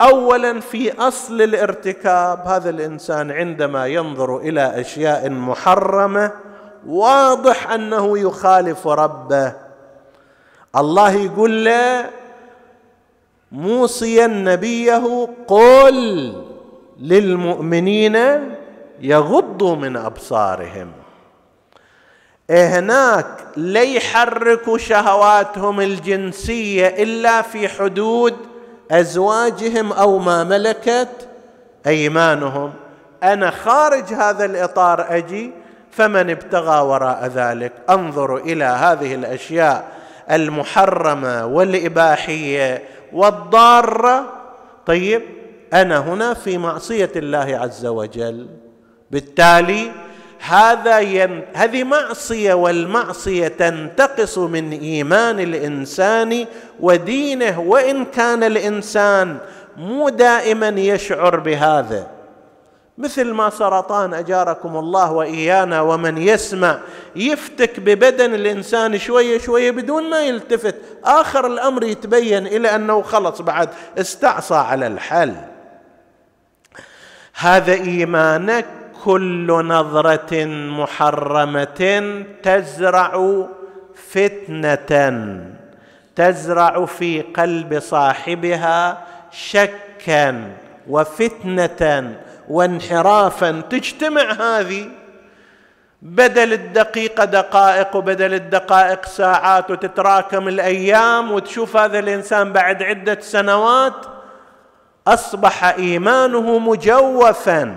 اولا 0.00 0.60
في 0.60 0.92
أصل 0.98 1.42
الارتكاب 1.42 2.46
هذا 2.46 2.70
الإنسان 2.70 3.30
عندما 3.30 3.86
ينظر 3.86 4.38
إلى 4.38 4.80
أشياء 4.80 5.30
محرمة 5.30 6.32
واضح 6.86 7.70
أنه 7.70 8.18
يخالف 8.18 8.86
ربه. 8.88 9.52
الله 10.76 11.10
يقول 11.10 11.64
له 11.64 12.10
موصيا 13.56 14.26
نبيه 14.26 15.28
قل 15.48 16.32
للمؤمنين 17.00 18.18
يغضوا 19.00 19.76
من 19.76 19.96
أبصارهم. 19.96 20.92
هناك 22.50 23.26
لا 23.56 23.82
يحركوا 23.82 24.78
شهواتهم 24.78 25.80
الجنسية 25.80 26.86
إلا 26.86 27.42
في 27.42 27.68
حدود 27.68 28.34
أزواجهم 28.90 29.92
أو 29.92 30.18
ما 30.18 30.44
ملكت 30.44 31.28
أيمانهم. 31.86 32.72
أنا 33.22 33.50
خارج 33.50 34.04
هذا 34.04 34.44
الإطار 34.44 35.06
أجي 35.08 35.52
فمن 35.90 36.30
ابتغى 36.30 36.80
وراء 36.80 37.26
ذلك. 37.34 37.72
انظر 37.90 38.36
إلى 38.36 38.64
هذه 38.64 39.14
الأشياء 39.14 39.84
المحرمة 40.30 41.46
والإباحية 41.46 42.95
والضاره 43.16 44.32
طيب 44.86 45.22
أنا 45.74 45.98
هنا 45.98 46.34
في 46.34 46.58
معصية 46.58 47.10
الله 47.16 47.58
عز 47.62 47.86
وجل. 47.86 48.46
بالتالي 49.10 49.92
هذا 50.38 50.98
ين... 50.98 51.42
هذه 51.54 51.84
معصية 51.84 52.54
والمعصية 52.54 53.48
تنتقص 53.48 54.38
من 54.38 54.72
إيمان 54.72 55.40
الإنسان 55.40 56.46
ودينه 56.80 57.60
وإن 57.60 58.04
كان 58.04 58.44
الإنسان 58.44 59.38
مو 59.76 60.08
دائما 60.08 60.68
يشعر 60.68 61.40
بهذا. 61.40 62.15
مثل 62.98 63.32
ما 63.32 63.50
سرطان 63.50 64.14
أجاركم 64.14 64.76
الله 64.76 65.12
وإيانا 65.12 65.80
ومن 65.80 66.18
يسمع 66.18 66.78
يفتك 67.16 67.80
ببدن 67.80 68.34
الإنسان 68.34 68.98
شوية 68.98 69.38
شوية 69.38 69.70
بدون 69.70 70.10
ما 70.10 70.20
يلتفت. 70.20 70.74
آخر 71.04 71.46
الأمر 71.46 71.84
يتبين 71.84 72.46
إلى 72.46 72.74
أنه 72.74 73.02
خلص 73.02 73.42
بعد. 73.42 73.68
استعصى 73.98 74.54
على 74.54 74.86
الحل. 74.86 75.34
هذا 77.34 77.72
إيمانك 77.72 78.66
كل 79.04 79.46
نظرة 79.52 80.44
محرمة 80.78 82.14
تزرع 82.42 83.44
فتنة. 84.10 85.40
تزرع 86.16 86.84
في 86.84 87.22
قلب 87.22 87.80
صاحبها 87.80 89.06
شكا 89.30 90.50
وفتنة. 90.88 92.16
وانحرافا. 92.48 93.60
تجتمع 93.60 94.32
هذه. 94.32 94.90
بدل 96.02 96.52
الدقيقة 96.52 97.24
دقائق 97.24 97.96
وبدل 97.96 98.34
الدقائق 98.34 99.06
ساعات 99.06 99.70
وتتراكم 99.70 100.48
الأيام 100.48 101.32
وتشوف 101.32 101.76
هذا 101.76 101.98
الإنسان 101.98 102.52
بعد 102.52 102.82
عدة 102.82 103.20
سنوات 103.20 104.06
أصبح 105.06 105.64
إيمانه 105.64 106.58
مجوفا. 106.58 107.76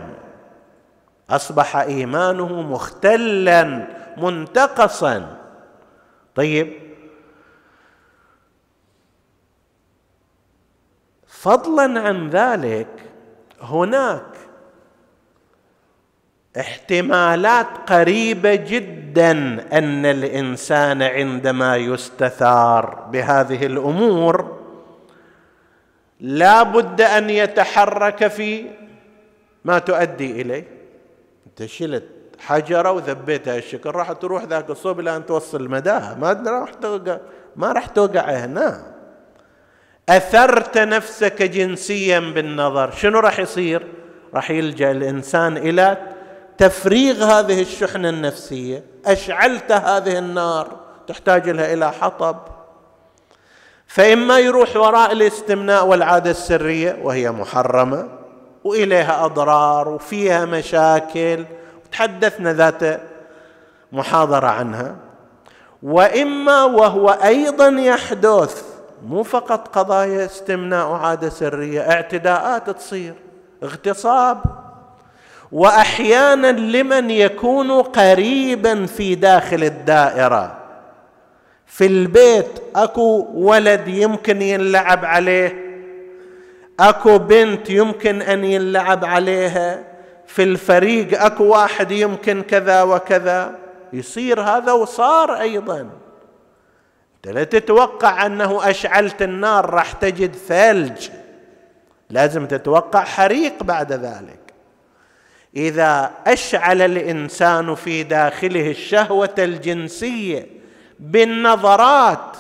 أصبح 1.30 1.78
إيمانه 1.78 2.62
مختلا 2.62 3.88
منتقصا. 4.18 5.38
طيب. 6.36 6.74
فضلا 11.28 12.02
عن 12.02 12.30
ذلك 12.30 12.88
هناك 13.62 14.39
احتمالات 16.58 17.68
قريبة 17.88 18.56
جدا 18.56 19.32
أن 19.78 20.06
الإنسان 20.06 21.02
عندما 21.02 21.78
يستثار 21.78 23.08
بهذه 23.12 23.66
الأمور 23.66 24.60
لا 26.20 26.64
بد 26.64 27.02
أن 27.02 27.30
يتحرك 27.30 28.28
في 28.28 28.66
ما 29.66 29.80
تؤدي 29.80 30.42
إليه. 30.42 30.68
أنت 31.48 31.66
شلت 31.66 32.04
حجرة 32.40 32.92
وذبيتها 32.92 33.58
الشكل 33.58 33.90
راح 33.92 34.12
تروح 34.12 34.44
ذاك 34.44 34.70
الصوب 34.70 35.00
إلى 35.00 35.16
أن 35.16 35.26
توصل 35.26 35.70
مداها 35.70 36.16
ما 36.16 36.44
راح 36.48 36.74
توقع 36.74 37.18
ما 37.56 37.72
راح 37.72 37.86
توقع 37.86 38.22
هنا. 38.22 38.96
أثرت 40.10 40.78
نفسك 40.78 41.44
جنسيا 41.44 42.20
بالنظر 42.20 42.92
شنو 42.92 43.20
راح 43.20 43.40
يصير؟ 43.40 43.88
راح 44.34 44.52
يلجأ 44.52 44.92
الإنسان 44.92 45.58
إلى 45.58 45.98
تفريغ 46.60 47.24
هذه 47.24 47.62
الشحنة 47.62 48.10
النفسية 48.10 48.84
أشعلت 49.06 49.72
هذه 49.72 50.18
النار 50.18 50.68
تحتاج 51.08 51.50
لها 51.50 51.74
إلى 51.74 51.92
حطب. 51.92 52.38
فإما 53.88 54.40
يروح 54.40 54.76
وراء 54.76 55.12
الاستمناء 55.12 55.86
والعادة 55.86 56.32
السرية 56.32 57.00
وهي 57.04 57.32
محرمة 57.32 58.08
وإليها 58.64 59.26
أضرار 59.26 59.90
وفيها 59.90 60.46
مشاكل 60.46 61.46
تحدثنا 61.92 62.54
ذات 62.54 63.02
محاضرة 63.92 64.48
عنها. 64.48 64.96
وإما 65.84 66.64
وهو 66.64 67.10
أيضا 67.10 67.68
يحدث 67.68 68.64
مو 69.06 69.24
فقط 69.24 69.68
قضايا 69.68 70.26
استمناء 70.26 70.88
وعادة 70.88 71.30
سرية 71.30 71.92
اعتداءات 71.92 72.70
تصير 72.70 73.14
اغتصاب 73.64 74.69
وأحيانا 75.52 76.52
لمن 76.52 77.10
يكون 77.10 77.72
قريبا 77.82 78.86
في 78.86 79.16
داخل 79.16 79.64
الدائرة. 79.64 80.58
في 81.66 81.86
البيت 81.86 82.50
أكو 82.76 83.28
ولد 83.34 83.88
يمكن 83.88 84.42
ينلعب 84.42 85.06
عليه 85.06 85.70
أكو 86.80 87.18
بنت 87.18 87.70
يمكن 87.70 88.22
أن 88.22 88.44
ينلعب 88.44 89.06
عليها 89.06 89.84
في 90.28 90.44
الفريق 90.44 91.24
أكو 91.24 91.44
واحد 91.44 91.92
يمكن 91.92 92.42
كذا 92.42 92.84
وكذا. 92.84 93.56
يصير 93.94 94.42
هذا 94.42 94.72
وصار 94.72 95.40
أيضا. 95.40 95.90
أنت 97.16 97.36
لا 97.36 97.44
تتوقع 97.44 98.26
أنه 98.26 98.70
أشعلت 98.70 99.22
النار 99.22 99.70
راح 99.70 99.92
تجد 99.92 100.36
ثلج. 100.36 101.10
لازم 102.10 102.46
تتوقع 102.46 103.04
حريق 103.04 103.64
بعد 103.64 103.94
ذلك. 103.94 104.39
إذا 105.56 106.12
أشعل 106.28 106.82
الإنسان 106.82 107.76
في 107.76 108.04
داخله 108.04 108.72
الشهوة 108.72 109.36
الجنسية 109.38 110.48
بالنظرات 111.00 112.38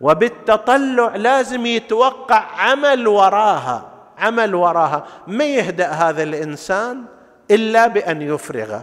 وبالتطلع 0.00 1.16
لازم 1.16 1.66
يتوقع 1.66 2.44
عمل 2.56 3.08
وراها 3.08 3.90
عمل 4.18 4.54
وراها. 4.54 5.06
ما 5.26 5.44
يهدأ 5.44 5.88
هذا 5.88 6.22
الإنسان 6.22 7.04
إلا 7.50 7.86
بأن 7.86 8.22
يفرغ. 8.22 8.80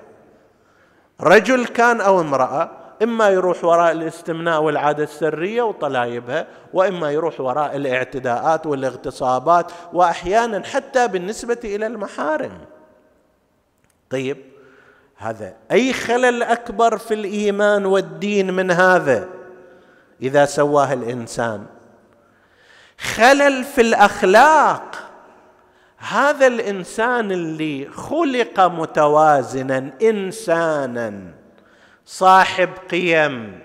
رجل 1.21 1.65
كان 1.65 2.01
أو 2.01 2.21
امرأة 2.21 2.71
إما 3.03 3.29
يروح 3.29 3.63
وراء 3.63 3.91
الاستمناء 3.91 4.61
والعادة 4.61 5.03
السرية 5.03 5.61
وطلايبها 5.61 6.47
وإما 6.73 7.11
يروح 7.11 7.41
وراء 7.41 7.75
الاعتداءات 7.75 8.65
والاغتصابات 8.65 9.71
وأحيانا 9.93 10.63
حتى 10.65 11.07
بالنسبة 11.07 11.59
إلى 11.63 11.87
المحارم. 11.87 12.51
طيب 14.09 14.37
هذا 15.17 15.53
أي 15.71 15.93
خلل 15.93 16.43
أكبر 16.43 16.97
في 16.97 17.13
الإيمان 17.13 17.85
والدين 17.85 18.53
من 18.53 18.71
هذا؟ 18.71 19.27
إذا 20.21 20.45
سواه 20.45 20.93
الإنسان. 20.93 21.65
خلل 22.97 23.63
في 23.63 23.81
الأخلاق. 23.81 24.95
هذا 25.97 26.47
الإنسان 26.47 27.31
اللي 27.31 27.89
خلق 27.89 28.59
متوازنا 28.59 29.91
انسانا. 30.01 31.21
صاحب 32.05 32.69
قيم 32.91 33.59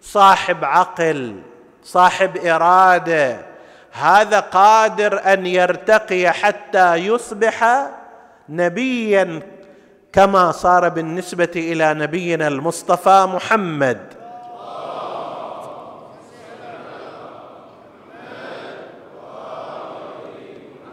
صاحب 0.00 0.64
عقل 0.64 1.42
صاحب 1.82 2.36
إرادة. 2.36 3.46
هذا 3.92 4.40
قادر 4.40 5.32
أن 5.32 5.46
يرتقي 5.46 6.32
حتى 6.32 6.94
يصبح 6.94 7.86
نبيا 8.48 9.55
كما 10.16 10.52
صار 10.52 10.88
بالنسبة 10.88 11.50
إلى 11.56 11.94
نبينا 11.94 12.48
المصطفى 12.48 13.26
محمد. 13.34 13.98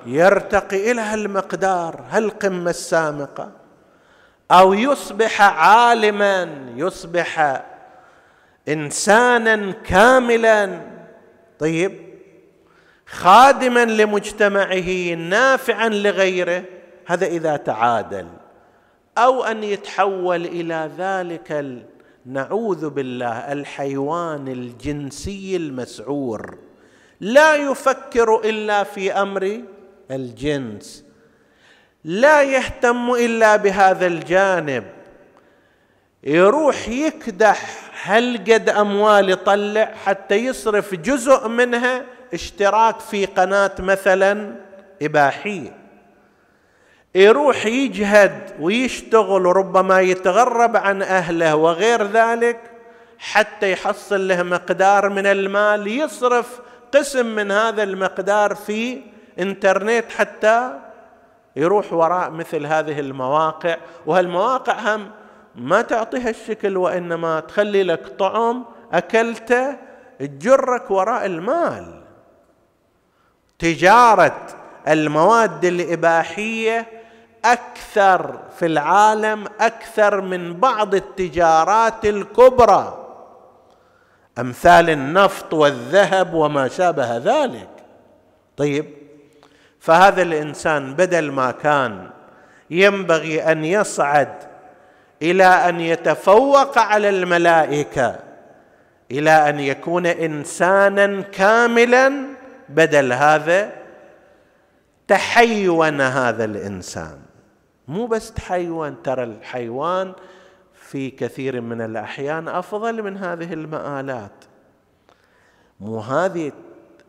يرتقي 0.05 0.91
إلى 0.91 1.01
هالمقدار 1.01 2.01
هالقمة 2.09 2.69
السامقة. 2.69 3.51
أو 4.51 4.73
يصبح 4.73 5.41
عالما 5.41 6.49
يصبح 6.75 7.63
انسانا 8.67 9.71
كاملا. 9.71 10.81
طيب 11.59 12.19
خادما 13.05 13.85
لمجتمعه 13.85 15.13
نافعا 15.13 15.89
لغيره 15.89 16.63
هذا 17.05 17.25
إذا 17.25 17.55
تعادل. 17.55 18.27
أو 19.17 19.43
أن 19.43 19.63
يتحول 19.63 20.45
إلى 20.45 20.91
ذلك 20.97 21.83
نعوذ 22.25 22.89
بالله 22.89 23.51
الحيوان 23.51 24.47
الجنسي 24.47 25.55
المسعور. 25.55 26.57
لا 27.19 27.55
يفكر 27.55 28.41
إلا 28.45 28.83
في 28.83 29.13
أمر 29.13 29.61
الجنس. 30.11 31.05
لا 32.03 32.41
يهتم 32.41 33.11
إلا 33.11 33.55
بهذا 33.55 34.07
الجانب. 34.07 34.83
يروح 36.23 36.89
يكدح 36.89 37.91
هل 38.03 38.37
قد 38.37 38.69
أموال 38.69 39.29
يطلع 39.29 39.93
حتى 40.05 40.35
يصرف 40.35 40.95
جزء 40.95 41.47
منها 41.47 42.05
اشتراك 42.33 42.99
في 42.99 43.25
قناة 43.25 43.75
مثلا 43.79 44.55
إباحية. 45.01 45.82
يروح 47.15 47.65
يجهد 47.65 48.51
ويشتغل 48.59 49.45
وربما 49.45 50.01
يتغرب 50.01 50.77
عن 50.77 51.01
أهله 51.01 51.55
وغير 51.55 52.03
ذلك 52.03 52.59
حتى 53.19 53.71
يحصل 53.71 54.27
له 54.27 54.43
مقدار 54.43 55.09
من 55.09 55.25
المال 55.25 55.87
يصرف 55.87 56.59
قسم 56.93 57.25
من 57.25 57.51
هذا 57.51 57.83
المقدار 57.83 58.55
في 58.55 59.01
إنترنت 59.39 60.05
حتى 60.11 60.79
يروح 61.55 61.93
وراء 61.93 62.29
مثل 62.29 62.65
هذه 62.65 62.99
المواقع. 62.99 63.77
وهالمواقع 64.05 64.95
هم 64.95 65.11
ما 65.55 65.81
تعطيها 65.81 66.29
الشكل 66.29 66.77
وإنما 66.77 67.39
تخلي 67.39 67.83
لك 67.83 68.07
طعم 68.07 68.65
أكلته 68.93 69.75
تجرك 70.19 70.91
وراء 70.91 71.25
المال. 71.25 72.03
تجارة 73.59 74.47
المواد 74.87 75.65
الإباحية 75.65 77.02
أكثر 77.45 78.39
في 78.59 78.65
العالم 78.65 79.45
أكثر 79.59 80.21
من 80.21 80.53
بعض 80.53 80.95
التجارات 80.95 82.05
الكبرى. 82.05 82.99
أمثال 84.39 84.89
النفط 84.89 85.53
والذهب 85.53 86.33
وما 86.33 86.67
شابه 86.67 87.17
ذلك. 87.17 87.69
طيب 88.57 88.85
فهذا 89.79 90.21
الإنسان 90.21 90.93
بدل 90.93 91.31
ما 91.31 91.51
كان 91.51 92.09
ينبغي 92.69 93.51
أن 93.51 93.65
يصعد 93.65 94.33
إلى 95.21 95.45
أن 95.45 95.79
يتفوق 95.79 96.77
على 96.77 97.09
الملائكة 97.09 98.19
إلى 99.11 99.49
أن 99.49 99.59
يكون 99.59 100.05
إنسانا 100.05 101.21
كاملا 101.21 102.13
بدل 102.69 103.13
هذا 103.13 103.71
تحيون 105.07 106.01
هذا 106.01 106.45
الإنسان. 106.45 107.19
مو 107.87 108.07
بس 108.07 108.33
تحيون 108.33 109.03
ترى 109.03 109.23
الحيوان 109.23 110.13
في 110.73 111.09
كثير 111.09 111.61
من 111.61 111.81
الأحيان 111.81 112.47
أفضل 112.47 113.03
من 113.03 113.17
هذه 113.17 113.53
المآلات. 113.53 114.45
مو 115.79 115.99
هذه 115.99 116.51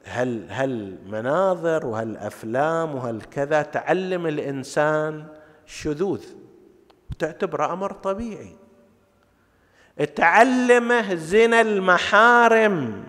هل 0.04 0.46
هالمناظر 0.50 1.86
وهالافلام 1.86 2.94
وهالكذا 2.94 3.62
تعلم 3.62 4.26
الإنسان 4.26 5.26
الشذوذ 5.66 6.24
وتعتبره 7.10 7.72
أمر 7.72 7.92
طبيعي. 7.92 8.56
تعلمه 10.16 11.14
زنا 11.14 11.60
المحارم 11.60 13.04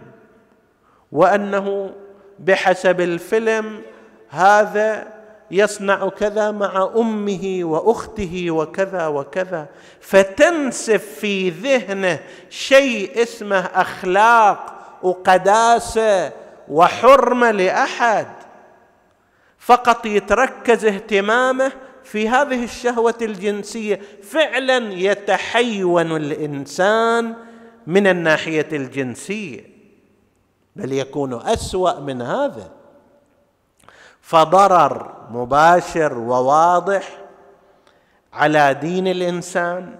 وأنه 1.12 1.95
بحسب 2.39 3.01
الفيلم 3.01 3.82
هذا 4.30 5.14
يصنع 5.51 6.10
كذا 6.10 6.51
مع 6.51 6.89
أمه 6.95 7.60
وأخته 7.63 8.51
وكذا 8.51 9.08
وكذا. 9.08 9.67
فتنسف 10.01 11.05
في 11.19 11.49
ذهنه 11.49 12.19
شيء 12.49 13.23
اسمه 13.23 13.60
أخلاق 13.60 14.75
وقداسة 15.03 16.31
وحرمة 16.69 17.51
لأحد. 17.51 18.27
فقط 19.60 20.05
يتركز 20.05 20.86
اهتمامه 20.86 21.71
في 22.03 22.29
هذه 22.29 22.63
الشهوة 22.63 23.15
الجنسية. 23.21 24.01
فعلا 24.23 24.93
يتحيون 24.93 26.15
الإنسان 26.15 27.34
من 27.88 28.08
الناحية 28.08 28.67
الجنسية. 28.71 29.75
بل 30.75 30.91
يكون 30.93 31.34
أسوأ 31.34 31.99
من 31.99 32.21
هذا. 32.21 32.74
فضرر 34.25 35.13
مباشر 35.31 36.17
وواضح 36.17 37.17
على 38.33 38.73
دين 38.73 39.07
الإنسان 39.07 39.95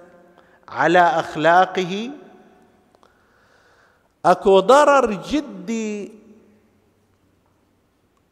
على 0.70 1.00
أخلاقه. 1.00 2.12
أكو 4.26 4.60
ضرر 4.60 5.14
جدي 5.14 6.14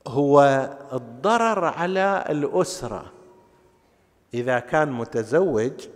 هو 0.08 0.70
الضرر 0.94 1.66
على 1.66 2.26
الأسرة. 2.30 3.06
إذا 4.34 4.60
كان 4.60 4.92
متزوج 4.92 5.88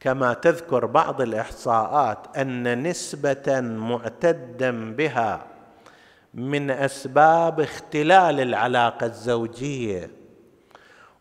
كما 0.00 0.34
تذكر 0.34 0.86
بعض 0.86 1.20
الإحصاءات 1.20 2.36
أن 2.36 2.82
نسبة 2.82 3.60
معتدا 3.60 4.94
بها 4.94 5.57
من 6.34 6.70
أسباب 6.70 7.60
اختلال 7.60 8.40
العلاقة 8.40 9.06
الزوجية 9.06 10.10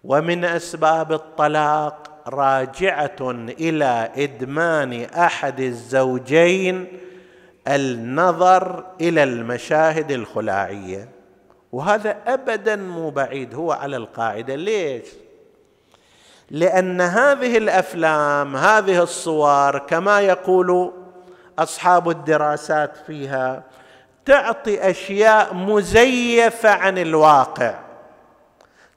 ومن 0.03 0.45
أسباب 0.45 1.13
الطلاق 1.13 2.21
راجعة 2.27 3.15
إلى 3.59 4.11
إدمان 4.15 5.01
أحد 5.03 5.59
الزوجين 5.59 6.87
النظر 7.67 8.85
إلى 9.01 9.23
المشاهد 9.23 10.11
الخلاعية. 10.11 11.09
وهذا 11.71 12.17
ابدا 12.27 12.75
مو 12.75 13.09
بعيد 13.09 13.55
هو 13.55 13.71
على 13.71 13.97
القاعدة. 13.97 14.55
ليش؟ 14.55 15.05
لأن 16.51 17.01
هذه 17.01 17.57
الأفلام 17.57 18.55
هذه 18.55 19.03
الصور 19.03 19.77
كما 19.77 20.21
يقول 20.21 20.93
أصحاب 21.59 22.09
الدراسات 22.09 22.97
فيها 23.07 23.63
تعطي 24.27 24.89
أشياء 24.89 25.53
مزيفة 25.53 26.69
عن 26.69 26.97
الواقع. 26.97 27.73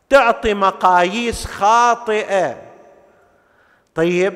تعطي 0.09 0.55
مقاييس 0.55 1.45
خاطئة. 1.47 2.57
طيب 3.95 4.35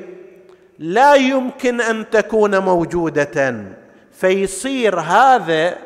لا 0.78 1.14
يمكن 1.14 1.80
أن 1.80 2.10
تكون 2.10 2.58
موجودة. 2.58 3.64
فيصير 4.12 5.00
هذا 5.00 5.78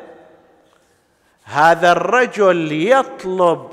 هذا 1.43 1.91
الرجل 1.91 2.87
يطلب 2.87 3.71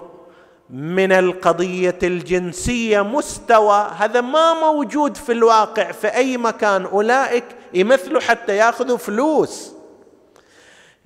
من 0.71 1.13
القضية 1.13 1.99
الجنسية 2.03 3.01
مستوى. 3.01 3.91
هذا 3.99 4.21
ما 4.21 4.55
موجود 4.55 5.17
في 5.17 5.33
الواقع. 5.33 5.93
في 5.93 6.09
اي 6.09 6.37
مكان 6.37 6.85
أولئك 6.85 7.45
يمثلوا 7.75 8.21
حتى 8.21 8.57
يأخذوا 8.57 8.97
فلوس. 8.97 9.76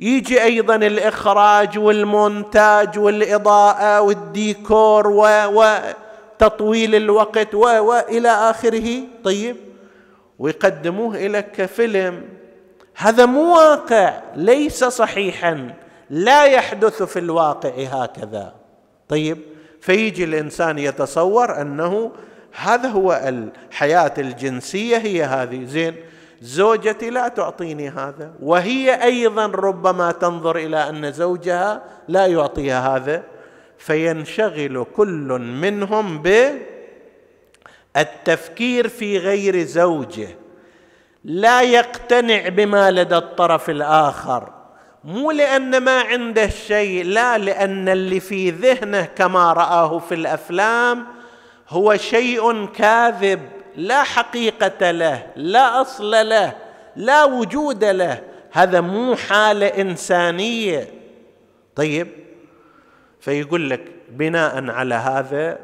يجي 0.01 0.43
أيضا 0.43 0.75
الإخراج 0.75 1.79
والمونتاج 1.79 2.99
والإضاءة 2.99 4.01
والديكور 4.01 5.07
وتطويل 5.47 6.95
الوقت 6.95 7.55
والى 7.55 8.29
آخره. 8.29 9.01
طيب 9.25 9.57
ويقدموه 10.39 11.27
لك 11.27 11.53
كفيلم. 11.53 12.23
هذا 12.97 13.27
مو 13.27 13.55
واقع 13.57 14.21
ليس 14.37 14.85
صحيحا. 14.85 15.75
لا 16.11 16.45
يحدث 16.45 17.03
في 17.03 17.19
الواقع 17.19 17.71
هكذا. 17.71 18.55
طيب 19.09 19.39
فيجي 19.81 20.25
الإنسان 20.25 20.79
يتصور 20.79 21.61
أنه 21.61 22.11
هذا 22.53 22.89
هو 22.89 23.23
الحياة 23.29 24.13
الجنسية 24.19 24.97
هي 24.97 25.23
هذه. 25.25 25.65
زين 25.65 25.95
زوجتي 26.41 27.11
لا 27.11 27.29
تعطيني 27.29 27.89
هذا 27.89 28.33
وهي 28.43 29.05
أيضا 29.05 29.47
ربما 29.47 30.13
تنظر 30.13 30.57
إلى 30.57 30.89
أن 30.89 31.13
زوجها 31.13 31.83
لا 32.09 32.27
يعطيها 32.27 32.97
هذا 32.97 33.23
فينشغل 33.79 34.87
كل 34.97 35.39
منهم 35.39 36.23
بالتفكير 37.95 38.89
في 38.89 39.19
غير 39.19 39.63
زوجه. 39.63 40.29
لا 41.25 41.63
يقتنع 41.63 42.49
بما 42.49 42.91
لدى 42.91 43.17
الطرف 43.17 43.71
الآخر 43.71 44.53
مو 45.05 45.31
لأن 45.31 45.79
ما 45.79 46.01
عنده 46.01 46.49
شيء 46.49 47.05
لا 47.05 47.39
لأن 47.39 47.89
اللي 47.89 48.21
في 48.21 48.51
ذهنه 48.51 49.05
كما 49.05 49.53
رآه 49.53 49.99
في 49.99 50.15
الأفلام 50.15 51.07
هو 51.69 51.97
شيء 51.97 52.67
كاذب. 52.67 53.60
لا 53.77 54.03
حقيقة 54.03 54.91
له 54.91 55.27
لا 55.37 55.81
أصل 55.81 56.11
له 56.29 56.53
لا 56.97 57.25
وجود 57.25 57.85
له. 57.85 58.23
هذا 58.53 58.81
مو 58.81 59.17
حالة 59.17 59.67
إنسانية. 59.67 60.89
طيب 61.77 62.09
فيقول 63.21 63.71
لك 63.71 63.81
بناء 64.11 64.71
على 64.71 64.95
هذا 64.95 65.59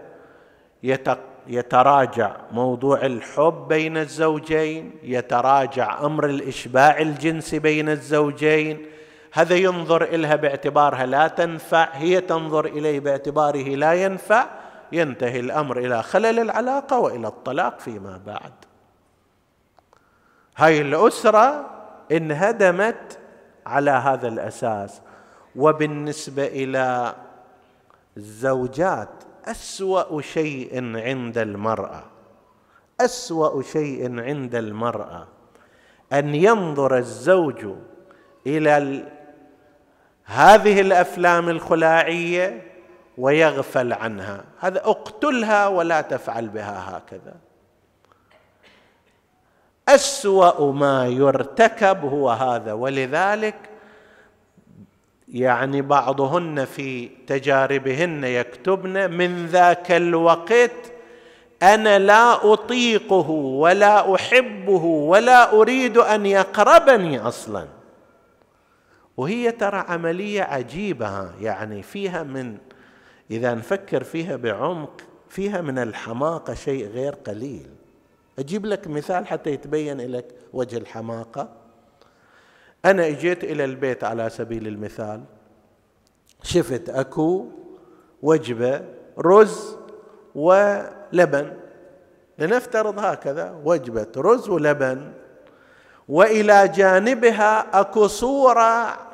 يتراجع 1.48 2.36
موضوع 2.52 3.06
الحب 3.06 3.68
بين 3.68 3.96
الزوجين 3.96 4.90
يتراجع 5.02 6.06
أمر 6.06 6.26
الإشباع 6.26 6.98
الجنسي 6.98 7.58
بين 7.58 7.88
الزوجين. 7.88 8.86
هذا 9.32 9.54
ينظر 9.54 10.02
إلها 10.02 10.36
باعتبارها 10.36 11.06
لا 11.06 11.28
تنفع 11.28 11.88
هي 11.92 12.20
تنظر 12.20 12.64
إليه 12.64 13.00
باعتباره 13.00 13.68
لا 13.68 13.92
ينفع. 13.92 14.46
ينتهي 14.92 15.40
الأمر 15.40 15.78
إلى 15.78 16.02
خلل 16.02 16.38
العلاقة 16.38 16.98
وإلى 16.98 17.28
الطلاق 17.28 17.80
فيما 17.80 18.20
بعد. 18.26 18.52
هاي 20.56 20.80
الأسرة 20.80 21.70
انهدمت 22.12 23.18
على 23.66 23.90
هذا 23.90 24.28
الأساس 24.28 25.00
وبالنسبة 25.56 26.46
إلى 26.46 27.14
الزوجات 28.16 29.08
أسوأ 29.44 30.20
شيء 30.20 30.96
عند 30.96 31.38
المرأة 31.38 32.02
أسوأ 33.00 33.62
شيء 33.62 34.20
عند 34.20 34.54
المرأة 34.54 35.26
أن 36.12 36.34
ينظر 36.34 36.98
الزوج 36.98 37.66
إلى 38.46 39.04
هذه 40.24 40.80
الأفلام 40.80 41.48
الخلاعية 41.48 42.62
ويغفل 43.18 43.92
عنها. 43.92 44.44
هذا 44.60 44.78
اقتلها 44.78 45.66
ولا 45.66 46.00
تفعل 46.00 46.48
بها 46.48 46.96
هكذا. 46.96 47.34
أسوأ 49.88 50.72
ما 50.72 51.06
يرتكب 51.06 52.04
هو 52.04 52.30
هذا 52.30 52.72
ولذلك 52.72 53.54
يعني 55.28 55.82
بعضهن 55.82 56.64
في 56.64 57.08
تجاربهن 57.26 58.24
يكتبن 58.24 59.10
من 59.10 59.46
ذاك 59.46 59.92
الوقت 59.92 60.92
أنا 61.62 61.98
لا 61.98 62.52
أطيقه 62.52 63.30
ولا 63.30 64.14
أحبه 64.14 64.84
ولا 64.84 65.52
أريد 65.52 65.98
أن 65.98 66.26
يقربني 66.26 67.18
أصلا. 67.20 67.66
وهي 69.16 69.50
ترى 69.50 69.84
عملية 69.88 70.42
عجيبة 70.42 71.30
يعني 71.40 71.82
فيها 71.82 72.22
من 72.22 72.58
إذا 73.30 73.54
نفكر 73.54 74.04
فيها 74.04 74.36
بعمق 74.36 75.00
فيها 75.28 75.60
من 75.60 75.78
الحماقة 75.78 76.54
شيء 76.54 76.86
غير 76.86 77.14
قليل. 77.14 77.70
أجيب 78.38 78.66
لك 78.66 78.88
مثال 78.88 79.26
حتى 79.26 79.50
يتبين 79.50 80.00
لك 80.00 80.34
وجه 80.52 80.76
الحماقة. 80.76 81.48
أنا 82.84 83.06
إجيت 83.06 83.44
إلى 83.44 83.64
البيت 83.64 84.04
على 84.04 84.30
سبيل 84.30 84.66
المثال. 84.66 85.24
شفت 86.42 86.88
أكو 86.88 87.46
وجبة 88.22 88.84
رز 89.18 89.76
ولبن. 90.34 91.56
لنفترض 92.38 92.98
هكذا 92.98 93.60
وجبة 93.64 94.06
رز 94.16 94.48
ولبن. 94.48 95.12
وإلى 96.08 96.68
جانبها 96.68 97.80
أكو 97.80 98.06
صورة 98.06 99.05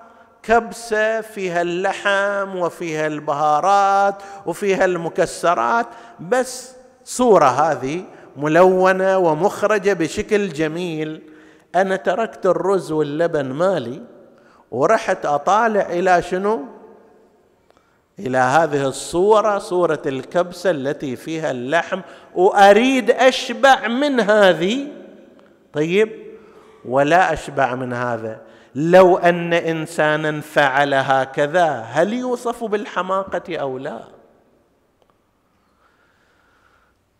كبسة 0.42 1.20
فيها 1.20 1.62
اللحم 1.62 2.56
وفيها 2.56 3.06
البهارات 3.06 4.14
وفيها 4.46 4.84
المكسرات 4.84 5.86
بس 6.20 6.74
صورة 7.04 7.44
هذه 7.46 8.04
ملونة 8.36 9.18
ومخرجة 9.18 9.92
بشكل 9.92 10.48
جميل. 10.48 11.22
أنا 11.74 11.96
تركت 11.96 12.46
الرز 12.46 12.92
واللبن 12.92 13.44
مالي 13.52 14.02
ورحت 14.70 15.26
أطالع 15.26 15.80
إلى 15.80 16.22
شنو؟ 16.22 16.60
إلى 18.18 18.38
هذه 18.38 18.86
الصورة 18.86 19.58
صورة 19.58 20.02
الكبسة 20.06 20.70
التي 20.70 21.16
فيها 21.16 21.50
اللحم 21.50 22.00
وأريد 22.34 23.10
أشبع 23.10 23.88
من 23.88 24.20
هذه. 24.20 24.86
طيب 25.72 26.12
ولا 26.84 27.32
أشبع 27.32 27.74
من 27.74 27.92
هذا. 27.92 28.40
لو 28.74 29.16
أن 29.16 29.52
إنسانا 29.52 30.40
فعل 30.40 30.94
هكذا 30.94 31.68
هل 31.68 32.12
يوصف 32.12 32.64
بالحماقة 32.64 33.56
أو 33.56 33.78
لا؟ 33.78 34.00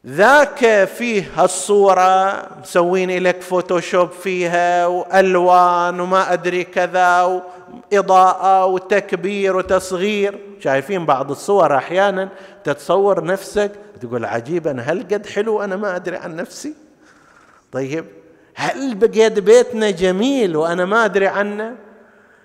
ذاك 0.07 0.84
فيه 0.84 1.30
هالصورة 1.36 2.48
مسوين 2.61 3.22
لك 3.22 3.42
فوتوشوب 3.42 4.11
فيها 4.11 4.86
وألوان 4.86 6.00
وما 6.00 6.32
أدري 6.32 6.64
كذا 6.64 7.22
وإضاءة 7.22 8.66
وتكبير 8.66 9.57
وتصغير. 9.57 10.38
شايفين 10.61 11.07
بعض 11.07 11.30
الصور 11.30 11.76
أحيانا 11.76 12.28
تتصور 12.64 13.24
نفسك 13.24 13.72
تقول 14.00 14.24
عجيبا 14.24 14.80
هل 14.80 15.03
قد 15.03 15.26
حلو؟ 15.26 15.62
أنا 15.62 15.76
ما 15.76 15.96
أدري 15.96 16.16
عن 16.16 16.36
نفسي. 16.36 16.74
طيب 17.72 18.05
هل 18.55 18.94
بقيت 18.94 19.38
بيتنا 19.38 19.90
جميل 19.90 20.57
وأنا 20.57 20.84
ما 20.84 21.05
أدري 21.05 21.26
عنه؟ 21.26 21.76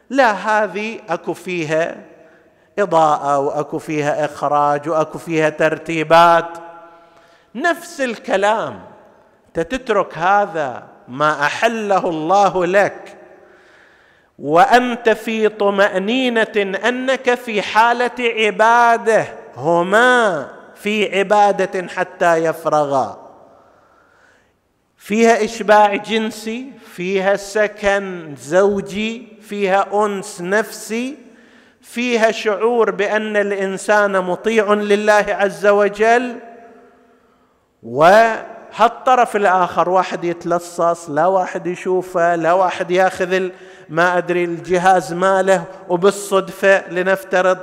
لا 0.10 0.32
هذه 0.32 1.00
أكو 1.10 1.34
فيها 1.34 1.96
إضاءة 2.80 3.40
وأكو 3.40 3.80
فيها 3.80 4.26
إخراج 4.26 4.90
وأكو 4.90 5.18
فيها 5.18 5.50
ترتيبات. 5.50 6.50
نفس 7.56 8.02
الكلام 8.02 8.82
تترك 9.54 10.18
هذا 10.18 10.84
ما 11.08 11.42
أحله 11.42 12.10
الله 12.10 12.66
لك. 12.66 13.18
وأنت 14.40 15.10
في 15.10 15.50
طمأنينة 15.50 16.78
أنك 16.88 17.34
في 17.34 17.62
حالة 17.62 18.12
عبادة 18.20 19.26
هما 19.56 20.48
في 20.76 21.20
عبادة 21.20 21.88
حتى 21.88 22.36
يفرغا. 22.36 23.27
فيها 25.08 25.44
إشباع 25.44 25.96
جنسي 25.96 26.72
فيها 26.96 27.36
سكن 27.36 28.36
زوجي 28.38 29.28
فيها 29.42 30.06
أنس 30.06 30.42
نفسي 30.42 31.18
فيها 31.82 32.32
شعور 32.32 32.92
بأن 32.92 33.38
الإنسان 33.38 34.22
مطيع 34.22 34.74
لله 34.74 35.26
عز 35.28 35.68
وجل 35.68 36.38
وهالطرف 37.84 39.36
الآخر 39.36 39.90
واحد 39.90 40.24
يتلصص 40.24 41.10
لا 41.10 41.26
واحد 41.26 41.68
يشوفه 41.68 42.36
لا 42.36 42.54
واحد 42.54 42.92
يأخذ 42.92 43.50
ما 43.90 44.18
أدري 44.18 44.44
الجهاز 44.44 45.14
ماله 45.14 45.64
وبالصدفة 45.90 46.90
لنفترض 46.90 47.60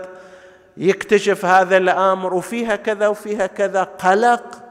يكتشف 0.76 1.44
هذا 1.44 1.76
الأمر 1.76 2.34
وفيها 2.34 2.76
كذا 2.76 3.08
وفيها 3.08 3.46
كذا 3.46 3.82
قلق 3.82 4.63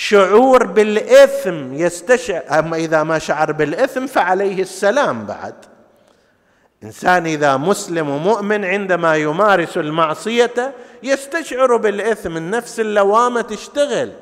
شعور 0.00 0.66
بالإثم 0.66 1.74
يستشعر 1.74 2.42
أما 2.58 2.76
إذا 2.76 3.02
ما 3.02 3.18
شعر 3.18 3.52
بالإثم 3.52 4.06
فعليه 4.06 4.62
السلام 4.62 5.26
بعد. 5.26 5.54
إنسان 6.84 7.26
إذا 7.26 7.56
مسلم 7.56 8.08
ومؤمن 8.08 8.64
عندما 8.64 9.16
يمارس 9.16 9.78
المعصية 9.78 10.74
يستشعر 11.02 11.76
بالإثم 11.76 12.36
النفس 12.36 12.80
اللوامة 12.80 13.40
تشتغل. 13.40 14.12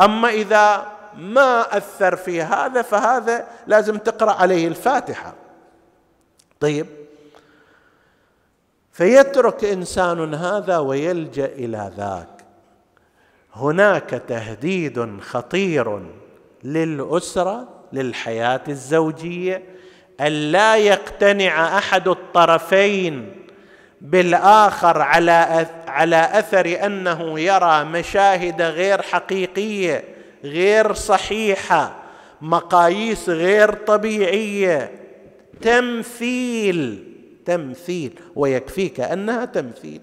أما 0.00 0.28
إذا 0.28 0.86
ما 1.16 1.76
أثر 1.76 2.16
في 2.16 2.42
هذا 2.42 2.82
فهذا 2.82 3.46
لازم 3.66 3.98
تقرأ 3.98 4.32
عليه 4.32 4.68
الفاتحة. 4.68 5.34
طيب. 6.60 6.86
فيترك 8.92 9.64
إنسان 9.64 10.34
هذا 10.34 10.78
ويلجأ 10.78 11.46
إلى 11.46 11.92
ذاك. 11.96 12.33
هناك 13.56 14.22
تهديد 14.28 15.20
خطير 15.20 16.00
للأسرة 16.64 17.68
للحياة 17.92 18.60
الزوجية 18.68 19.62
الا 20.20 20.76
يقتنع 20.76 21.78
أحد 21.78 22.08
الطرفين 22.08 23.32
بالآخر 24.00 25.02
على 25.02 25.66
على 25.86 26.28
أثر 26.32 26.86
أنه 26.86 27.40
يرى 27.40 27.84
مشاهد 27.84 28.62
غير 28.62 29.02
حقيقية 29.02 30.04
غير 30.44 30.92
صحيحة 30.92 31.96
مقاييس 32.40 33.28
غير 33.28 33.72
طبيعية. 33.72 34.90
تمثيل 35.62 37.04
تمثيل 37.44 38.20
ويكفيك 38.36 39.00
أنها 39.00 39.44
تمثيل. 39.44 40.00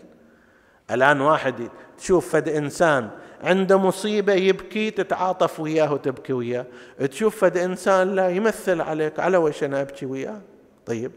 الآن 0.92 1.22
واحد 1.22 1.70
تشوف 1.98 2.30
فد 2.30 2.50
إنسان 2.50 3.10
عنده 3.44 3.78
مصيبة 3.78 4.34
يبكي 4.34 4.92
تتعاطف 4.92 5.60
وياه 5.60 5.94
وتبكي 5.94 6.34
وياه. 6.34 6.66
تشوف 7.12 7.38
فد 7.38 7.58
إنسان 7.58 8.16
لا 8.16 8.30
يمثل 8.30 8.82
عليك 8.82 9.20
على 9.20 9.38
وش 9.38 9.64
أنا 9.64 9.82
أبكي 9.82 10.06
وياه؟ 10.06 10.42
طيب. 10.86 11.12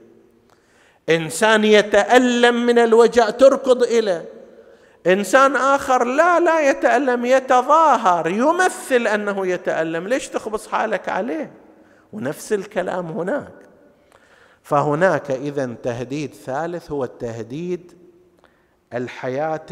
إنسان 1.08 1.64
يتألم 1.64 2.66
من 2.66 2.78
الوجع 2.78 3.30
تركض 3.30 3.82
اليه 3.82 4.24
إنسان 5.06 5.56
آخر 5.56 6.04
لا 6.04 6.40
لا 6.40 6.70
يتألم 6.70 7.24
يتظاهر 7.24 8.26
يمثل 8.28 9.06
أنه 9.06 9.46
يتألم. 9.46 10.08
ليش 10.08 10.28
تخبص 10.28 10.68
حالك 10.68 11.08
عليه؟ 11.08 11.52
ونفس 12.12 12.52
الكلام 12.52 13.06
هناك. 13.06 13.52
فهناك 14.62 15.30
اذا 15.30 15.74
تهديد 15.82 16.34
ثالث 16.34 16.90
هو 16.90 17.04
التهديد 17.04 17.92
الحياة 18.94 19.66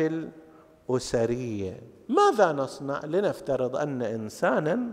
الأسرية. 0.90 1.91
ماذا 2.12 2.52
نصنع 2.52 3.00
لنفترض 3.04 3.76
أن 3.76 4.02
إنسانا 4.02 4.86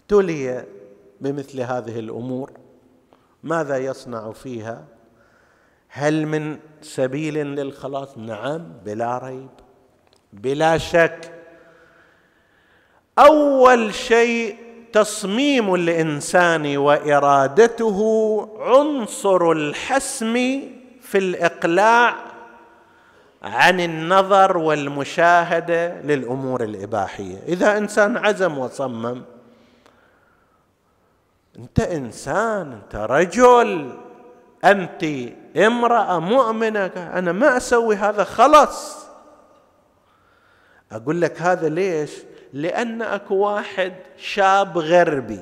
ابتلي 0.00 0.64
بمثل 1.20 1.60
هذه 1.60 1.98
الأمور؟ 1.98 2.52
ماذا 3.42 3.78
يصنع 3.78 4.32
فيها؟ 4.32 4.84
هل 5.88 6.26
من 6.26 6.58
سبيل 6.82 7.34
للخلاص؟ 7.34 8.18
نعم 8.18 8.72
بلا 8.84 9.18
ريب 9.18 9.50
بلا 10.32 10.78
شك. 10.78 11.32
أول 13.18 13.94
شيء 13.94 14.56
تصميم 14.92 15.74
الإنسان 15.74 16.76
وإرادته 16.76 18.00
عنصر 18.60 19.50
الحسم 19.52 20.34
في 21.00 21.18
الإقلاع 21.18 22.27
عن 23.42 23.80
النظر 23.80 24.56
والمشاهدة 24.56 26.00
للأمور 26.00 26.64
الإباحية. 26.64 27.38
إذا 27.48 27.78
إنسان 27.78 28.16
عزم 28.16 28.58
وصمم 28.58 29.22
أنت 31.58 31.80
إنسان 31.80 32.72
أنت 32.72 32.96
رجل 32.96 33.92
أنت 34.64 35.04
امرأة 35.56 36.18
مؤمنة 36.18 37.10
أنا 37.14 37.32
ما 37.32 37.56
أسوي 37.56 37.96
هذا 37.96 38.24
خلص 38.24 38.96
أقول 40.92 41.20
لك 41.20 41.42
هذا 41.42 41.68
ليش؟ 41.68 42.10
لأن 42.52 43.02
أكو 43.02 43.34
واحد 43.34 43.92
شاب 44.16 44.78
غربي 44.78 45.40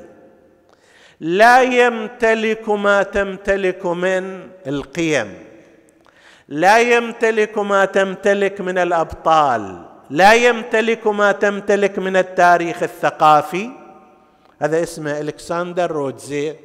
لا 1.20 1.62
يمتلك 1.62 2.68
ما 2.68 3.02
تمتلك 3.02 3.86
من 3.86 4.48
القيم. 4.66 5.45
لا 6.48 6.78
يمتلك 6.78 7.58
ما 7.58 7.84
تمتلك 7.84 8.60
من 8.60 8.78
الأبطال 8.78 9.86
لا 10.10 10.32
يمتلك 10.34 11.06
ما 11.06 11.32
تمتلك 11.32 11.98
من 11.98 12.16
التاريخ 12.16 12.82
الثقافي. 12.82 13.70
هذا 14.62 14.82
اسمه 14.82 15.20
ألكسندر 15.20 15.90
رودزي 15.90 16.56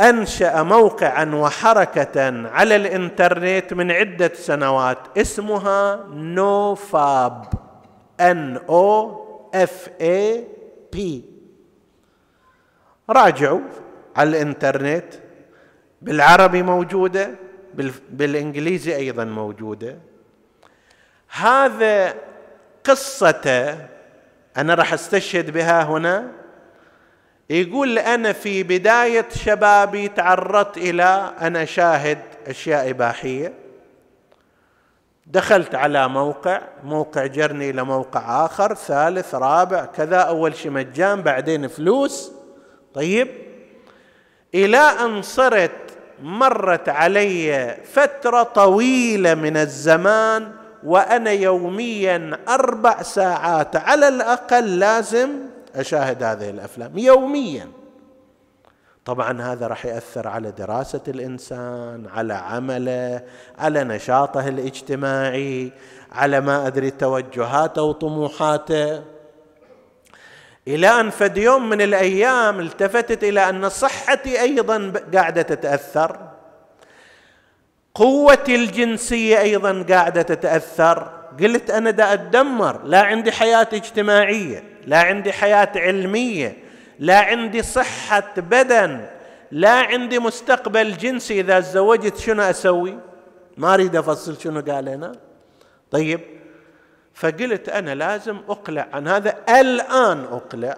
أنشأ 0.00 0.62
موقعا 0.62 1.24
وحركه 1.24 2.48
على 2.48 2.76
الإنترنت 2.76 3.74
من 3.74 3.90
عدة 3.90 4.32
سنوات 4.34 4.98
اسمها 5.16 6.06
NoFap 6.12 7.44
N 8.20 8.56
O 8.56 9.24
F 9.54 9.88
A 10.00 10.44
P 10.92 11.24
راجعوا 13.10 13.60
على 14.16 14.28
الإنترنت. 14.30 15.27
بالعربي 16.02 16.62
موجودة 16.62 17.34
بالإنجليزي 18.10 18.96
أيضا 18.96 19.24
موجودة. 19.24 19.98
هذا 21.28 22.14
قصته 22.84 23.70
أنا 24.56 24.74
راح 24.74 24.92
أستشهد 24.92 25.50
بها 25.50 25.82
هنا. 25.82 26.32
يقول 27.50 27.98
أنا 27.98 28.32
في 28.32 28.62
بداية 28.62 29.26
شبابي 29.34 30.08
تعرضت 30.08 30.76
إلى 30.76 31.32
ان 31.40 31.56
اشاهد 31.56 32.18
أشياء 32.46 32.90
إباحية. 32.90 33.52
دخلت 35.26 35.74
على 35.74 36.08
موقع 36.08 36.60
موقع 36.84 37.26
جرني 37.26 37.70
إلى 37.70 37.82
موقع 37.82 38.44
آخر 38.44 38.74
ثالث 38.74 39.34
رابع 39.34 39.84
كذا 39.84 40.16
أول 40.16 40.56
شيء 40.56 40.70
مجان 40.70 41.22
بعدين 41.22 41.68
فلوس. 41.68 42.32
طيب. 42.94 43.28
إلى 44.54 44.78
أن 44.78 45.22
صرت 45.22 45.87
مرت 46.22 46.88
علي 46.88 47.76
فترة 47.92 48.42
طويلة 48.42 49.34
من 49.34 49.56
الزمان 49.56 50.52
وأنا 50.84 51.30
يوميا 51.30 52.38
أربع 52.48 53.02
ساعات 53.02 53.76
على 53.76 54.08
الأقل 54.08 54.78
لازم 54.78 55.30
أشاهد 55.74 56.22
هذه 56.22 56.50
الأفلام 56.50 56.98
يوميا. 56.98 57.68
طبعا 59.04 59.42
هذا 59.42 59.66
راح 59.66 59.86
يأثر 59.86 60.28
على 60.28 60.50
دراسة 60.50 61.00
الإنسان 61.08 62.06
على 62.14 62.34
عمله 62.34 63.22
على 63.58 63.84
نشاطه 63.84 64.48
الاجتماعي 64.48 65.72
على 66.12 66.40
ما 66.40 66.66
أدري 66.66 66.90
توجهاته 66.90 67.82
وطموحاته. 67.82 69.02
إلى 70.68 71.00
أن 71.00 71.10
فد 71.10 71.38
يوم 71.38 71.68
من 71.68 71.80
الأيام 71.80 72.60
التفتت 72.60 73.24
إلى 73.24 73.48
أن 73.48 73.68
صحتي 73.68 74.40
أيضا 74.40 74.92
قاعدة 75.14 75.42
تتأثر. 75.42 76.18
قوتي 77.94 78.54
الجنسية 78.54 79.40
أيضا 79.40 79.84
قاعدة 79.88 80.22
تتأثر. 80.22 81.10
قلت 81.40 81.70
أنا 81.70 81.90
دا 81.90 82.12
أتدمر. 82.12 82.84
لا 82.84 83.00
عندي 83.02 83.32
حياة 83.32 83.68
اجتماعية 83.72 84.64
لا 84.86 84.98
عندي 84.98 85.32
حياة 85.32 85.72
علمية 85.76 86.56
لا 86.98 87.18
عندي 87.18 87.62
صحة 87.62 88.34
بدن 88.36 89.06
لا 89.50 89.70
عندي 89.70 90.18
مستقبل 90.18 90.96
جنسي. 90.96 91.40
إذا 91.40 91.60
تزوجت 91.60 92.16
شنو 92.16 92.42
أسوي؟ 92.42 92.98
ما 93.56 93.74
أريد 93.74 93.96
أفصل 93.96 94.40
شنو 94.40 94.60
قال 94.60 94.88
هنا. 94.88 95.12
طيب 95.90 96.20
فقلت 97.18 97.68
أنا 97.68 97.94
لازم 97.94 98.38
أقلع 98.48 98.86
عن 98.92 99.08
هذا. 99.08 99.36
الآن 99.48 100.24
أقلع 100.24 100.76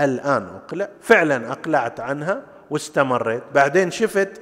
الآن 0.00 0.48
أقلع. 0.56 0.88
فعلا 1.00 1.52
أقلعت 1.52 2.00
عنها 2.00 2.42
واستمريت. 2.70 3.42
بعدين 3.54 3.90
شفت 3.90 4.40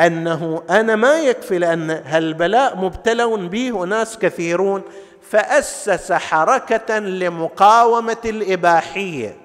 أنه 0.00 0.62
أنا 0.70 0.96
ما 0.96 1.18
يكفي 1.18 1.58
لأن 1.58 1.90
هالبلاء 1.90 2.76
مبتلى 2.76 3.24
به 3.48 3.72
وناس 3.72 4.18
كثيرون. 4.18 4.82
فأسس 5.30 6.12
حركة 6.12 6.98
لمقاومة 6.98 8.16
الإباحية 8.24 9.36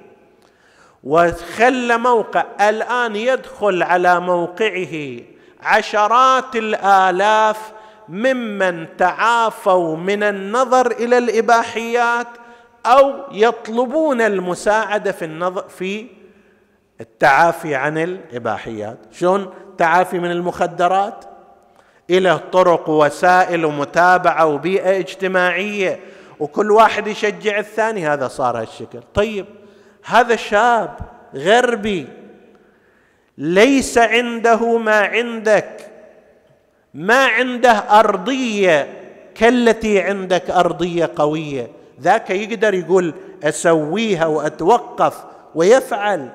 وخلى 1.03 1.97
موقع. 1.97 2.43
الآن 2.69 3.15
يدخل 3.15 3.83
على 3.83 4.19
موقعه 4.19 5.19
عشرات 5.63 6.55
الآلاف 6.55 7.71
ممن 8.09 8.97
تعافوا 8.97 9.97
من 9.97 10.23
النظر 10.23 10.91
إلى 10.91 11.17
الإباحيات 11.17 12.27
أو 12.85 13.13
يطلبون 13.31 14.21
المساعدة 14.21 15.11
في 15.11 15.25
النظر 15.25 15.69
في 15.69 16.07
التعافي 17.01 17.75
عن 17.75 17.97
الإباحيات. 17.97 18.97
شلون؟ 19.11 19.53
التعافي 19.71 20.19
من 20.19 20.31
المخدرات 20.31 21.25
إلى 22.09 22.39
طرق 22.51 22.89
ووسائل 22.89 23.65
ومتابعه 23.65 24.45
وبيئة 24.45 24.99
اجتماعية 24.99 25.99
وكل 26.39 26.71
واحد 26.71 27.07
يشجع 27.07 27.59
الثاني. 27.59 28.07
هذا 28.07 28.27
صار 28.27 28.61
هالشكل. 28.61 28.99
طيب 29.13 29.45
هذا 30.05 30.35
شاب 30.35 30.97
غربي 31.35 32.07
ليس 33.37 33.97
عنده 33.97 34.77
ما 34.77 34.99
عندك. 34.99 35.86
ما 36.93 37.25
عنده 37.25 37.71
أرضية 37.71 38.93
كالتي 39.35 40.01
عندك 40.01 40.49
أرضية 40.49 41.11
قوية. 41.15 41.67
ذاك 42.01 42.29
يقدر 42.29 42.73
يقول 42.73 43.13
أسويها 43.43 44.25
وأتوقف 44.25 45.23
ويفعل. 45.55 46.29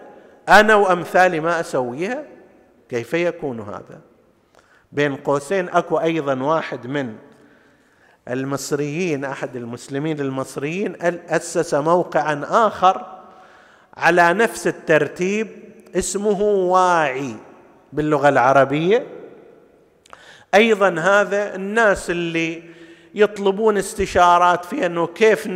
أنا 0.49 0.75
وأمثالي 0.75 1.41
ما 1.41 1.61
أسويها؟ 1.61 2.25
كيف 2.89 3.15
يكون 3.15 3.61
هذا؟ 3.61 4.01
بين 4.93 5.17
قوسين 5.17 5.69
أكو 5.69 5.97
أيضا 5.97 6.43
واحد 6.43 6.87
من 6.87 7.15
المصريين 8.29 9.25
أحد 9.25 9.57
المسلمين 9.57 10.21
المصريين 10.21 10.97
أسس 11.29 11.75
موقعا 11.75 12.45
آخر 12.49 13.07
على 13.97 14.33
نفس 14.33 14.67
الترتيب 14.67 15.49
اسمه 15.97 16.43
واعي 16.43 17.35
باللغة 17.93 18.29
العربية. 18.29 19.07
أيضا 20.55 20.89
هذا 21.01 21.55
الناس 21.55 22.11
اللي 22.11 22.63
يطلبون 23.15 23.79
استشارات 23.79 24.65
في 24.65 24.87
أنه 24.87 25.07
كيف 25.07 25.49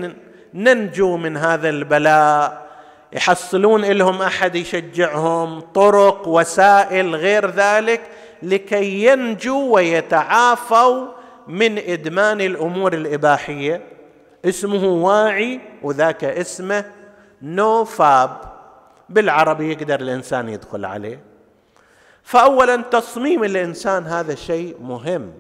ننجو 0.55 1.17
من 1.17 1.37
هذا 1.37 1.69
البلاء 1.69 2.67
يحصلون 3.13 3.85
لهم 3.85 4.23
أحد 4.23 4.55
يشجعهم 4.55 5.61
طرق 5.61 6.29
وسائل 6.29 7.15
غير 7.15 7.51
ذلك 7.51 8.01
لكي 8.43 9.07
ينجوا 9.07 9.75
ويتعافوا 9.75 11.07
من 11.49 11.79
إدمان 11.79 12.41
الأمور 12.41 12.93
الإباحية. 12.93 13.83
اسمه 14.45 14.85
واعي 14.85 15.61
وذاك 15.83 16.25
اسمه 16.25 16.85
نو 17.43 17.85
فاب 17.85 18.37
بالعربي 19.09 19.73
يقدر 19.73 20.01
الإنسان 20.01 20.49
يدخل 20.49 20.85
عليه. 20.85 21.21
فاولا 22.27 22.77
تصميم 22.77 23.45
الإنسان 23.45 24.07
هذا 24.07 24.35
شيء 24.35 24.77
مهم. 24.81 25.33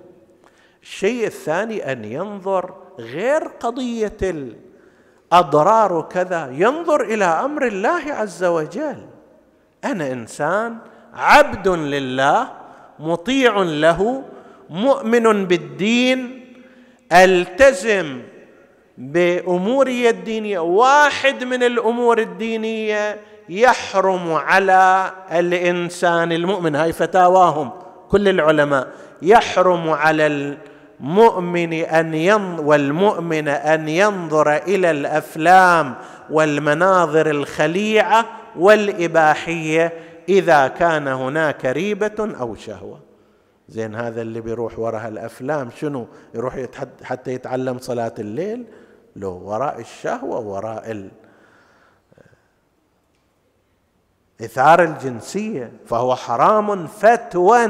الشيء 0.82 1.26
الثاني 1.26 1.92
أن 1.92 2.04
ينظر 2.04 2.74
غير 2.98 3.44
قضية 3.44 4.16
الأضرار 5.32 5.92
وكذا 5.92 6.50
ينظر 6.52 7.00
إلى 7.02 7.24
أمر 7.24 7.66
الله 7.66 8.12
عز 8.12 8.44
وجل. 8.44 9.06
أنا 9.84 10.12
إنسان 10.12 10.78
عبد 11.14 11.68
لله 11.68 12.48
مطيع 12.98 13.62
له 13.62 14.22
مؤمن 14.70 15.46
بالدين 15.46 16.46
ألتزم 17.12 18.22
بأموري 18.98 20.08
الدينية 20.10 20.58
واحد 20.58 21.44
من 21.44 21.62
الأمور 21.62 22.18
الدينية 22.18 23.20
يحرم 23.48 24.32
على 24.32 25.12
الإنسان 25.32 26.32
المؤمن 26.32 26.74
هاي 26.76 26.92
فتاواهم 26.92 27.70
كل 28.08 28.28
العلماء 28.28 28.88
يحرم 29.22 29.90
على 29.90 30.56
المؤمن 31.00 31.72
أن 31.72 32.14
ينظر 32.14 32.64
والمؤمن 32.64 33.48
أن 33.48 33.88
ينظر 33.88 34.56
إلى 34.56 34.90
الأفلام 34.90 35.94
والمناظر 36.30 37.30
الخليعة 37.30 38.26
والإباحية 38.56 39.92
إذا 40.28 40.68
كان 40.68 41.08
هناك 41.08 41.64
ريبة 41.64 42.36
أو 42.40 42.54
شهوة. 42.54 43.00
زين 43.68 43.94
هذا 43.94 44.22
اللي 44.22 44.40
بيروح 44.40 44.78
وراء 44.78 45.08
الأفلام 45.08 45.70
شنو؟ 45.80 46.06
يروح 46.34 46.66
حتى 47.02 47.32
يتعلم 47.32 47.78
صلاة 47.78 48.14
الليل 48.18 48.64
لو 49.16 49.32
وراء 49.32 49.80
الشهوة 49.80 50.38
وراء 50.40 51.10
إثار 54.40 54.82
الجنسية 54.82 55.72
فهو 55.86 56.16
حرام 56.16 56.86
فتوا 56.86 57.66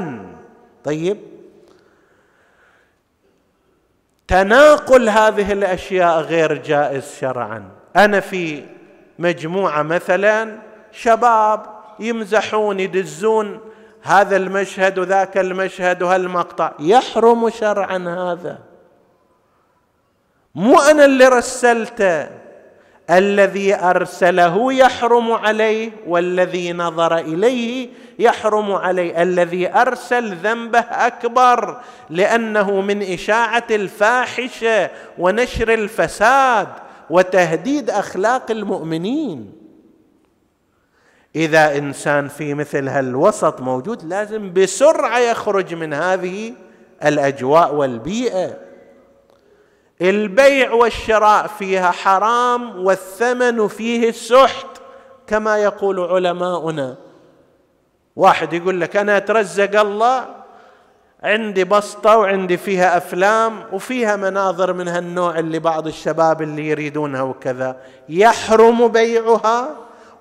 طيب. 0.83 1.17
تناقل 4.27 5.09
هذه 5.09 5.51
الأشياء 5.51 6.19
غير 6.19 6.57
جائز 6.63 7.15
شرعا. 7.19 7.69
أنا 7.95 8.19
في 8.19 8.65
مجموعة 9.19 9.81
مثلا 9.81 10.57
شباب 10.91 11.65
يمزحون 11.99 12.79
يدزون 12.79 13.59
هذا 14.01 14.37
المشهد 14.37 14.99
وذاك 14.99 15.37
المشهد 15.37 16.03
وهالمقطع. 16.03 16.71
يحرم 16.79 17.49
شرعا 17.49 17.97
هذا. 17.97 18.59
مو 20.55 20.79
أنا 20.79 21.05
اللي 21.05 21.27
رسلته. 21.27 22.46
الذي 23.09 23.75
أرسله 23.75 24.73
يحرم 24.73 25.31
عليه 25.31 25.91
والذي 26.07 26.73
نظر 26.73 27.17
إليه 27.17 27.89
يحرم 28.19 28.71
عليه 28.71 29.23
الذي 29.23 29.73
أرسل 29.73 30.35
ذنبه 30.35 30.79
أكبر 30.79 31.81
لأنه 32.09 32.81
من 32.81 33.01
إشاعة 33.01 33.67
الفاحشة 33.71 34.89
ونشر 35.17 35.73
الفساد 35.73 36.67
وتهديد 37.09 37.89
أخلاق 37.89 38.51
المؤمنين. 38.51 39.53
إذا 41.35 41.77
إنسان 41.77 42.27
في 42.27 42.53
مثل 42.53 42.87
هالوسط 42.87 43.61
موجود 43.61 44.03
لازم 44.03 44.53
بسرعة 44.53 45.19
يخرج 45.19 45.73
من 45.73 45.93
هذه 45.93 46.53
الأجواء 47.05 47.75
والبيئة. 47.75 48.66
البيع 50.01 50.73
والشراء 50.73 51.47
فيها 51.47 51.91
حرام 51.91 52.85
والثمن 52.85 53.67
فيه 53.67 54.09
السحت 54.09 54.67
كما 55.27 55.57
يقول 55.57 55.99
علماؤنا. 55.99 56.95
واحد 58.15 58.53
يقول 58.53 58.81
لك 58.81 58.95
أنا 58.95 59.17
أترزق 59.17 59.79
الله 59.79 60.25
عندي 61.23 61.63
بسطة 61.63 62.17
وعندي 62.17 62.57
فيها 62.57 62.97
أفلام 62.97 63.63
وفيها 63.73 64.15
مناظر 64.15 64.73
من 64.73 64.87
هالنوع 64.87 65.39
اللي 65.39 65.59
بعض 65.59 65.87
الشباب 65.87 66.41
اللي 66.41 66.67
يريدونها 66.67 67.21
وكذا. 67.21 67.77
يحرم 68.09 68.87
بيعها 68.87 69.69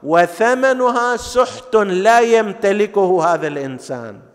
وثمنها 0.02 1.16
سحت 1.16 1.76
لا 1.76 2.20
يمتلكه 2.20 3.24
هذا 3.24 3.46
الإنسان. 3.46 4.25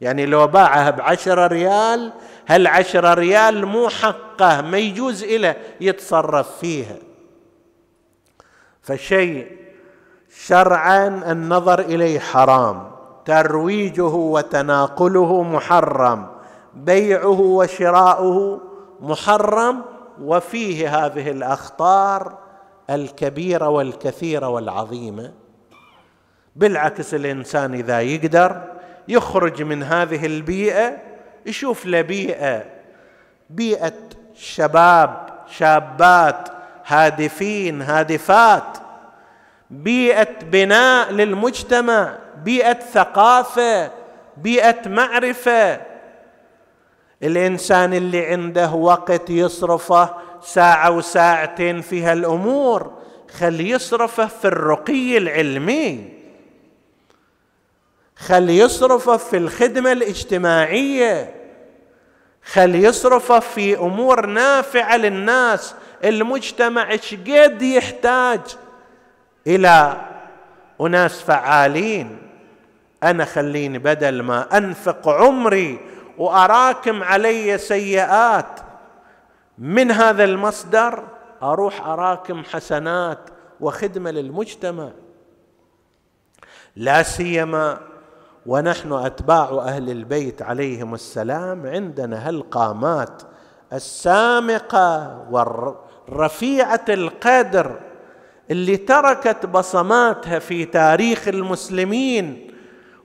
يعني 0.00 0.26
لو 0.26 0.46
باعها 0.46 0.90
بعشرة 0.90 1.46
ريال 1.46 2.12
هالعشرة 2.48 3.14
ريال 3.14 3.66
مو 3.66 3.88
حقه؟ 3.88 4.60
ما 4.60 4.78
يجوز 4.78 5.24
إله 5.24 5.56
يتصرف 5.80 6.58
فيها. 6.58 6.96
فشيء 8.82 9.58
شرعا 10.46 11.06
النظر 11.06 11.80
إليه 11.80 12.18
حرام. 12.18 12.90
ترويجه 13.24 14.02
وتناقله 14.02 15.42
محرم. 15.42 16.26
بيعه 16.74 17.40
وشراؤه 17.40 18.60
محرم. 19.00 19.82
وفيه 20.22 21.06
هذه 21.06 21.30
الأخطار 21.30 22.38
الكبيرة 22.90 23.68
والكثيرة 23.68 24.48
والعظيمة. 24.48 25.32
بالعكس 26.56 27.14
الإنسان 27.14 27.74
إذا 27.74 28.00
يقدر 28.00 28.77
يخرج 29.08 29.62
من 29.62 29.82
هذه 29.82 30.26
البيئة 30.26 30.96
يشوف 31.46 31.86
له 31.86 32.00
بيئة 32.00 32.64
بيئة 33.50 33.94
شباب 34.34 35.28
شابات 35.58 36.48
هادفين 36.86 37.82
هادفات 37.82 38.78
بيئة 39.70 40.38
بناء 40.42 41.12
للمجتمع 41.12 42.18
بيئة 42.44 42.80
ثقافة 42.80 43.90
بيئة 44.36 44.88
معرفة. 44.88 45.80
الإنسان 47.22 47.94
اللي 47.94 48.26
عنده 48.26 48.72
وقت 48.72 49.30
يصرفه 49.30 50.14
ساعة 50.42 50.90
وساعتين 50.90 51.80
في 51.80 52.02
هالأمور 52.02 52.92
خل 53.38 53.60
يصرفه 53.60 54.26
في 54.26 54.44
الرقي 54.44 55.18
العلمي. 55.18 56.17
خل 58.18 58.50
يصرفه 58.50 59.16
في 59.16 59.36
الخدمة 59.36 59.92
الاجتماعية. 59.92 61.34
خل 62.44 62.74
يصرفه 62.74 63.38
في 63.38 63.78
أمور 63.78 64.26
نافعة 64.26 64.96
للناس. 64.96 65.74
المجتمع 66.04 66.90
إيش 66.90 67.14
قد 67.14 67.62
يحتاج 67.62 68.40
إلى 69.46 70.00
أناس 70.80 71.22
فعالين. 71.22 72.18
أنا 73.02 73.24
خليني 73.24 73.78
بدل 73.78 74.22
ما 74.22 74.56
أنفق 74.58 75.08
عمري 75.08 75.80
وأراكم 76.18 77.02
علي 77.02 77.58
سيئات 77.58 78.60
من 79.58 79.90
هذا 79.90 80.24
المصدر 80.24 81.04
أروح 81.42 81.86
أراكم 81.86 82.44
حسنات 82.44 83.18
وخدمة 83.60 84.10
للمجتمع. 84.10 84.90
لا 86.76 87.02
سيما 87.02 87.78
ونحن 88.48 88.92
أتباع 88.92 89.64
أهل 89.66 89.90
البيت 89.90 90.42
عليهم 90.42 90.94
السلام 90.94 91.66
عندنا 91.66 92.28
هالقامات 92.28 93.22
السامقة 93.72 95.18
والرفيعة 95.30 96.84
القدر 96.88 97.80
اللي 98.50 98.76
تركت 98.76 99.46
بصماتها 99.46 100.38
في 100.38 100.64
تاريخ 100.64 101.28
المسلمين 101.28 102.54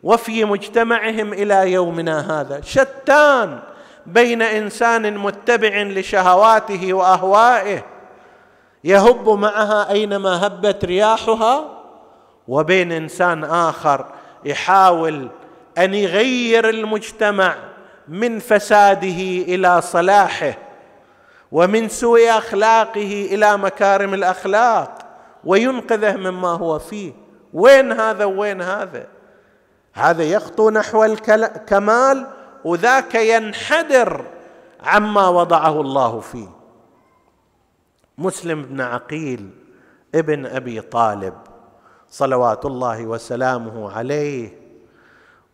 وفي 0.04 0.46
مجتمعهم 0.46 1.34
إلى 1.34 1.72
يومنا 1.72 2.42
هذا. 2.42 2.62
شتان 2.62 3.60
بين 4.06 4.42
إنسان 4.42 5.18
متبع 5.18 5.82
لشهواته 5.82 6.94
وأهوائه 6.94 7.84
يهب 8.84 9.30
معها 9.30 9.92
أينما 9.92 10.48
هبت 10.48 10.86
رياحها 10.86 11.64
وبين 12.48 12.92
إنسان 12.92 13.44
آخر 13.44 14.06
يحاول 14.46 15.30
أن 15.78 15.94
يغير 15.94 16.70
المجتمع 16.70 17.56
من 18.08 18.40
فساده 18.40 19.44
إلى 19.54 19.82
صلاحه 19.82 20.58
ومن 21.52 21.90
سوء 21.90 22.30
أخلاقه 22.30 23.28
إلى 23.32 23.58
مكارم 23.58 24.14
الأخلاق 24.14 24.98
وينقذه 25.46 26.16
مما 26.16 26.50
هو 26.50 26.80
فيه. 26.80 27.14
وين 27.54 27.92
هذا 27.92 28.26
وين 28.26 28.62
هذا؟ 28.62 29.08
هذا 29.94 30.24
يخطو 30.24 30.70
نحو 30.70 31.04
الكمال 31.04 32.28
وذاك 32.64 33.16
ينحدر 33.16 34.26
عما 34.84 35.28
وضعه 35.28 35.82
الله 35.82 36.20
فيه. 36.20 36.48
مسلم 38.18 38.62
بن 38.62 38.82
عقيل 38.82 39.50
ابن 40.16 40.46
أبي 40.46 40.82
طالب 40.82 41.34
صلوات 42.14 42.66
الله 42.66 43.06
وسلامه 43.06 43.92
عليه 43.92 44.50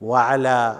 وعلى 0.01 0.75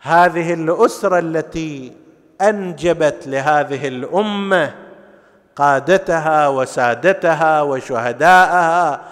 هذه 0.00 0.54
الأسرة 0.54 1.18
التي 1.18 1.92
أنجبت 2.40 3.26
لهذه 3.26 3.88
الأمة 3.88 4.74
قادتها 5.56 6.48
وسادتها 6.48 7.62
وشهداءها 7.62 9.04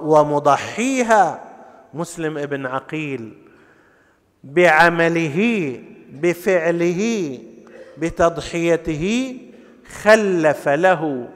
ومضحيها 0.00 1.40
مسلم 1.94 2.38
ابن 2.38 2.66
عقيل 2.66 3.32
بعمله 4.44 5.38
بفعله 6.12 7.38
بتضحيته 7.98 9.36
خلف 10.02 10.68
له 10.68 11.28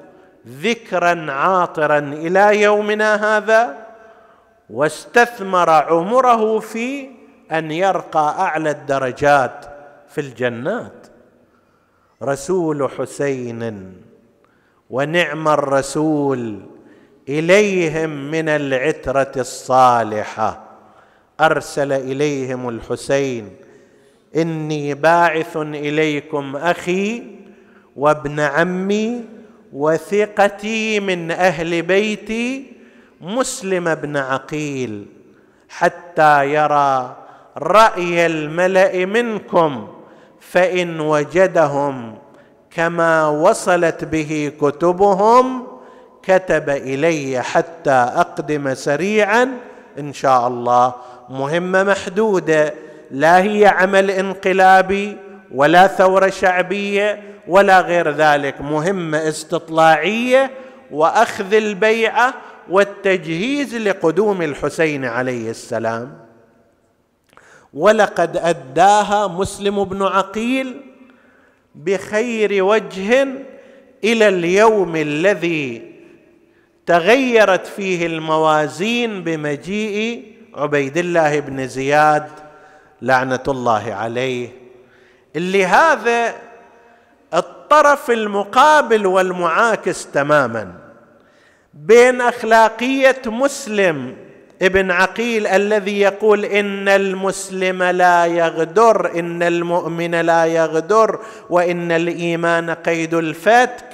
ذكرا 0.48 1.32
عاطرا 1.32 1.98
إلى 1.98 2.62
يومنا 2.62 3.36
هذا 3.36 3.86
واستثمر 4.70 5.70
عمره 5.70 6.58
في 6.58 7.08
أن 7.52 7.70
يرقى 7.70 8.34
أعلى 8.38 8.70
الدرجات 8.70 9.64
في 10.08 10.20
الجنات. 10.20 11.06
رسول 12.22 12.90
حسين 12.98 13.92
ونعم 14.90 15.48
الرسول 15.48 16.60
إليهم 17.28 18.30
من 18.30 18.48
العترة 18.48 19.32
الصالحة. 19.36 20.64
أرسل 21.40 21.92
إليهم 21.92 22.68
الحسين 22.68 23.56
إني 24.36 24.94
باعث 24.94 25.56
إليكم 25.56 26.56
أخي 26.56 27.22
وابن 27.96 28.40
عمي 28.40 29.24
وثقتي 29.74 31.00
من 31.00 31.30
أهل 31.30 31.82
بيتي 31.82 32.72
مسلم 33.20 33.94
بن 33.94 34.16
عقيل 34.16 35.06
حتى 35.68 36.54
يرى 36.54 37.16
رأي 37.58 38.26
الملأ 38.26 39.06
منكم 39.06 39.88
فإن 40.40 41.00
وجدهم 41.00 42.14
كما 42.70 43.28
وصلت 43.28 44.04
به 44.04 44.52
كتبهم 44.60 45.66
كتب 46.22 46.70
إلي 46.70 47.42
حتى 47.42 47.90
أقدم 47.90 48.74
سريعا 48.74 49.58
إن 49.98 50.12
شاء 50.12 50.48
الله. 50.48 50.94
مهمه 51.30 51.82
محدوده 51.82 52.74
لا 53.10 53.42
هي 53.42 53.66
عمل 53.66 54.10
انقلابي 54.10 55.16
ولا 55.54 55.86
ثورة 55.86 56.28
شعبية 56.30 57.33
ولا 57.48 57.80
غير 57.80 58.10
ذلك. 58.10 58.60
مهمه 58.60 59.28
استطلاعية 59.28 60.50
وأخذ 60.90 61.54
البيعة 61.54 62.34
والتجهيز 62.70 63.74
لقدوم 63.74 64.42
الحسين 64.42 65.04
عليه 65.04 65.50
السلام. 65.50 66.18
ولقد 67.74 68.36
أداها 68.36 69.28
مسلم 69.28 69.84
بن 69.84 70.02
عقيل 70.02 70.80
بخير 71.74 72.64
وجه 72.64 73.26
إلى 74.04 74.28
اليوم 74.28 74.96
الذي 74.96 75.94
تغيرت 76.86 77.66
فيه 77.66 78.06
الموازين 78.06 79.24
بمجيء 79.24 80.34
عبيد 80.54 80.96
الله 80.96 81.40
بن 81.40 81.66
زياد 81.68 82.28
لعنة 83.02 83.42
الله 83.48 83.94
عليه. 83.94 84.48
اللي 85.36 85.66
هذا 85.66 86.34
الطرف 87.64 88.10
المقابل 88.10 89.06
والمعاكس 89.06 90.06
تماما. 90.06 90.72
بين 91.74 92.20
أخلاقية 92.20 93.22
مسلم 93.26 94.16
ابن 94.62 94.90
عقيل 94.90 95.46
الذي 95.46 96.00
يقول 96.00 96.44
إن 96.44 96.88
المسلم 96.88 97.82
لا 97.82 98.26
يغدر 98.26 99.18
إن 99.18 99.42
المؤمن 99.42 100.14
لا 100.14 100.44
يغدر 100.44 101.18
وإن 101.50 101.92
الإيمان 101.92 102.70
قيد 102.70 103.14
الفتك. 103.14 103.84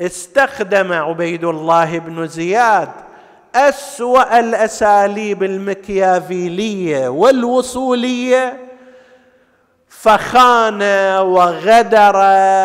استخدم 0.00 0.92
عبيد 0.92 1.44
الله 1.44 1.98
بن 1.98 2.26
زياد 2.26 2.88
أسوأ 3.54 4.40
الأساليب 4.40 5.42
المكيافيلية 5.42 7.08
والوصولية 7.08 8.63
فخان 10.04 10.82
وغدر 11.18 12.16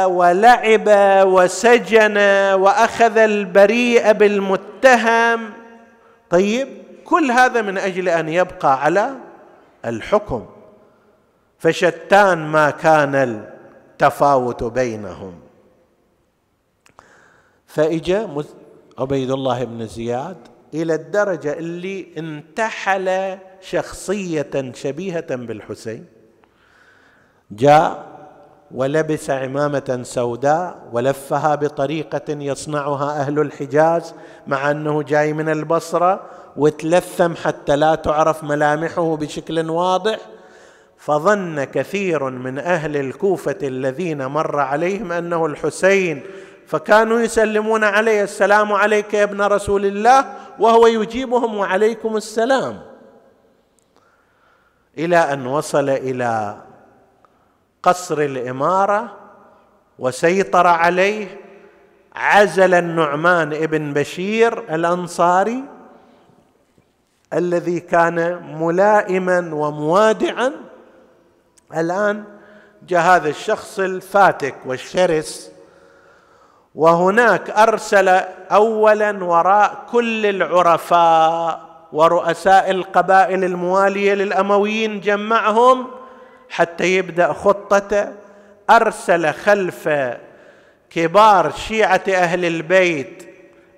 ولعب 0.09 0.87
وسجن 1.27 2.17
وأخذ 2.53 3.17
البريء 3.17 4.11
بالمتهم. 4.11 5.53
طيب 6.29 6.67
كل 7.05 7.31
هذا 7.31 7.61
من 7.61 7.77
أجل 7.77 8.09
أن 8.09 8.29
يبقى 8.29 8.83
على 8.83 9.15
الحكم. 9.85 10.45
فشتان 11.59 12.37
ما 12.37 12.69
كان 12.69 13.15
التفاوت 13.15 14.63
بينهم. 14.63 15.39
فإجا 17.67 18.43
عبيد 18.99 19.31
الله 19.31 19.63
بن 19.63 19.87
زياد 19.87 20.37
إلى 20.73 20.93
الدرجة 20.95 21.53
اللي 21.53 22.07
انتحل 22.17 23.37
شخصية 23.61 24.71
شبيهة 24.73 25.35
بالحسين. 25.35 26.18
جاء 27.51 28.09
ولبس 28.71 29.29
عمامة 29.29 29.99
سوداء 30.03 30.75
ولفها 30.91 31.55
بطريقة 31.55 32.21
يصنعها 32.29 33.19
أهل 33.21 33.39
الحجاز 33.39 34.13
مع 34.47 34.71
أنه 34.71 35.03
جاي 35.03 35.33
من 35.33 35.49
البصرة 35.49 36.21
وتلثم 36.57 37.35
حتى 37.35 37.75
لا 37.75 37.95
تعرف 37.95 38.43
ملامحه 38.43 39.15
بشكل 39.15 39.69
واضح. 39.69 40.19
فظن 40.97 41.63
كثير 41.63 42.23
من 42.23 42.59
أهل 42.59 42.97
الكوفة 42.97 43.57
الذين 43.63 44.25
مر 44.25 44.59
عليهم 44.59 45.11
أنه 45.11 45.45
الحسين 45.45 46.21
فكانوا 46.67 47.19
يسلمون 47.19 47.83
عليه 47.83 48.23
السلام 48.23 48.73
عليك 48.73 49.13
يا 49.13 49.23
ابن 49.23 49.41
رسول 49.41 49.85
الله 49.85 50.33
وهو 50.59 50.87
يجيبهم 50.87 51.57
وعليكم 51.57 52.17
السلام 52.17 52.81
إلى 54.97 55.17
أن 55.17 55.45
وصل 55.45 55.89
إلى 55.89 56.57
قصر 57.83 58.21
الإمارة 58.21 59.15
وسيطر 59.99 60.67
عليه 60.67 61.37
عزل 62.15 62.73
النعمان 62.73 63.53
ابن 63.53 63.93
بشير 63.93 64.59
الأنصاري 64.75 65.63
الذي 67.33 67.79
كان 67.79 68.41
ملائما 68.59 69.49
وموادعا. 69.53 70.51
الآن 71.77 72.23
جاء 72.87 73.01
هذا 73.01 73.29
الشخص 73.29 73.79
الفاتك 73.79 74.55
والشرس 74.65 75.51
وهناك 76.75 77.49
أرسل 77.49 78.07
اولا 78.51 79.23
وراء 79.23 79.85
كل 79.91 80.25
العرفاء 80.25 81.69
ورؤساء 81.93 82.71
القبائل 82.71 83.43
الموالية 83.43 84.13
للأمويين 84.13 84.99
جمعهم 85.01 85.87
حتى 86.49 86.95
يبدأ 86.95 87.33
خطته 87.33 88.11
أرسل 88.69 89.33
خلف 89.33 89.89
كبار 90.89 91.51
شيعة 91.51 92.03
أهل 92.09 92.45
البيت 92.45 93.29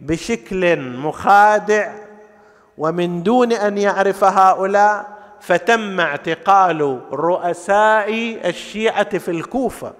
بشكل 0.01 0.79
مخادع 0.79 1.91
ومن 2.77 3.23
دون 3.23 3.53
أن 3.53 3.77
يعرف 3.77 4.23
هؤلاء 4.23 5.21
فتم 5.41 5.99
اعتقال 5.99 6.99
رؤساء 7.11 8.39
الشيعة 8.45 9.17
في 9.17 9.31
الكوفة. 9.31 9.93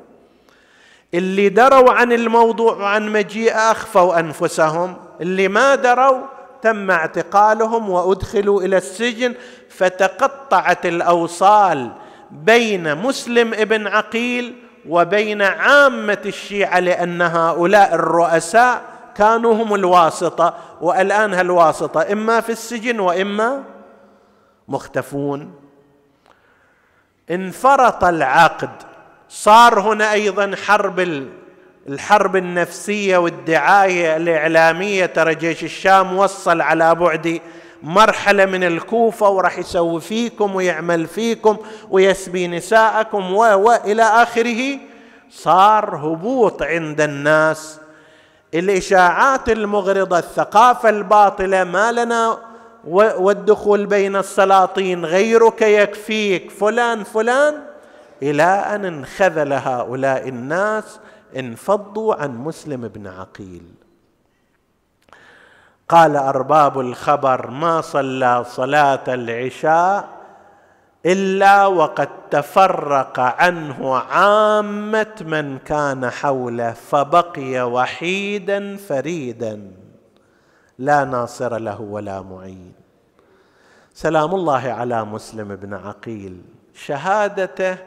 اللي 1.14 1.50
دروا 1.50 1.92
عن 1.92 2.12
الموضوع 2.12 2.74
وعن 2.74 3.12
مجيء 3.12 3.56
أخفوا 3.56 4.20
أنفسهم. 4.20 4.96
اللي 5.22 5.48
ما 5.48 5.76
دروا 5.76 6.22
تم 6.62 6.92
اعتقالهم 6.92 7.90
وأدخلوا 7.90 8.62
إلى 8.62 8.78
السجن 8.78 9.34
فتقطعت 9.70 10.86
الأوصال 10.86 11.92
بين 12.32 12.96
مسلم 12.96 13.54
ابن 13.54 13.88
عقيل 13.88 14.56
وبين 14.90 15.42
عامة 15.42 16.22
الشيعة 16.26 16.80
لأن 16.80 17.22
هؤلاء 17.22 17.96
الرؤساء 17.96 18.82
كانوا 19.16 19.54
هم 19.54 19.76
الواسطة 19.76 20.58
والآن 20.82 21.34
هالواسطة 21.34 22.12
إما 22.12 22.42
في 22.42 22.52
السجن 22.52 23.00
وإما 23.00 23.64
مختفون. 24.68 25.56
انفرط 27.32 28.04
العقد. 28.04 28.70
صار 29.30 29.80
هنا 29.80 30.12
أيضا 30.12 30.56
حرب 30.66 31.28
الحرب 31.88 32.36
النفسية 32.36 33.18
والدعاية 33.18 34.18
الإعلامية. 34.18 35.06
ترى 35.06 35.36
جيش 35.36 35.64
الشام 35.64 36.18
وصل 36.18 36.62
على 36.62 36.96
بعد 36.96 37.42
مرحلة 37.84 38.46
من 38.46 38.64
الكوفة 38.64 39.30
وراح 39.30 39.58
يسوي 39.58 40.02
فيكم 40.02 40.56
ويعمل 40.56 41.08
فيكم 41.08 41.58
ويسبي 41.90 42.48
نساءكم 42.48 43.34
والى 43.34 44.04
آخره. 44.04 44.80
صار 45.30 45.96
هبوط 45.96 46.64
عند 46.64 47.02
الناس. 47.02 47.80
الإشاعات 48.54 49.50
المغرضة 49.50 50.18
الثقافة 50.18 50.90
الباطلة 50.90 51.64
ما 51.64 51.92
لنا 51.92 52.38
والدخول 52.88 53.86
بين 53.86 54.16
السلاطين 54.16 55.06
غيرك 55.06 55.62
يكفيك 55.62 56.52
فلان 56.52 57.04
فلان. 57.04 57.54
إلى 58.24 58.44
أن 58.44 58.86
انخذل 58.86 59.54
هؤلاء 59.54 60.28
الناس 60.28 61.00
انفضوا 61.36 62.16
عن 62.16 62.38
مسلم 62.38 62.88
بن 62.88 63.08
عقيل. 63.08 63.81
قال 65.92 66.16
أرباب 66.16 66.80
الخبر 66.80 67.50
ما 67.50 67.82
صلى 67.82 68.44
صلاة 68.48 69.04
العشاء 69.08 70.10
إلا 71.06 71.66
وقد 71.66 72.10
تفرق 72.32 73.20
عنه 73.20 73.96
عامة 73.96 75.16
من 75.22 75.58
كان 75.58 76.10
حوله 76.10 76.72
فبقي 76.72 77.62
وحيدا 77.62 78.78
فريدا 78.78 79.72
لا 80.80 81.04
ناصر 81.04 81.58
له 81.58 81.82
ولا 81.82 82.22
معين. 82.22 82.74
سلام 83.94 84.36
الله 84.36 84.72
على 84.72 85.06
مسلم 85.06 85.56
بن 85.56 85.74
عقيل. 85.74 86.42
شهادته 86.74 87.78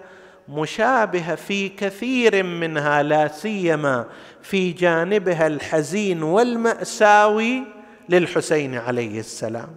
مشابهة 0.49 1.35
في 1.35 1.69
كثير 1.69 2.43
منها 2.43 3.03
لا 3.03 3.29
سيما 3.29 4.05
في 4.43 4.73
جانبها 4.73 5.47
الحزين 5.47 6.23
والمأساوي 6.23 7.74
للحسين 8.09 8.75
عليه 8.75 9.21
السلام. 9.21 9.69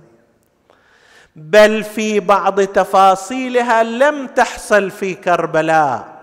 بل 1.35 1.83
في 1.83 2.19
بعض 2.19 2.61
تفاصيلها 2.61 3.83
لم 3.83 4.27
تحصل 4.27 4.91
في 4.91 5.13
كربلاء. 5.13 6.17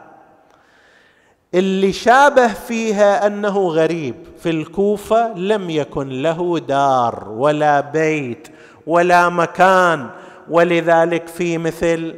اللي 1.54 1.92
شابه 1.92 2.48
فيها 2.48 3.26
أنه 3.26 3.68
غريب 3.68 4.14
في 4.42 4.50
الكوفة 4.50 5.38
لم 5.38 5.70
يكن 5.70 6.08
له 6.22 6.58
دار 6.58 7.28
ولا 7.28 7.80
بيت 7.80 8.48
ولا 8.86 9.28
مكان. 9.28 10.10
ولذلك 10.50 11.28
في 11.28 11.58
مثل 11.58 12.14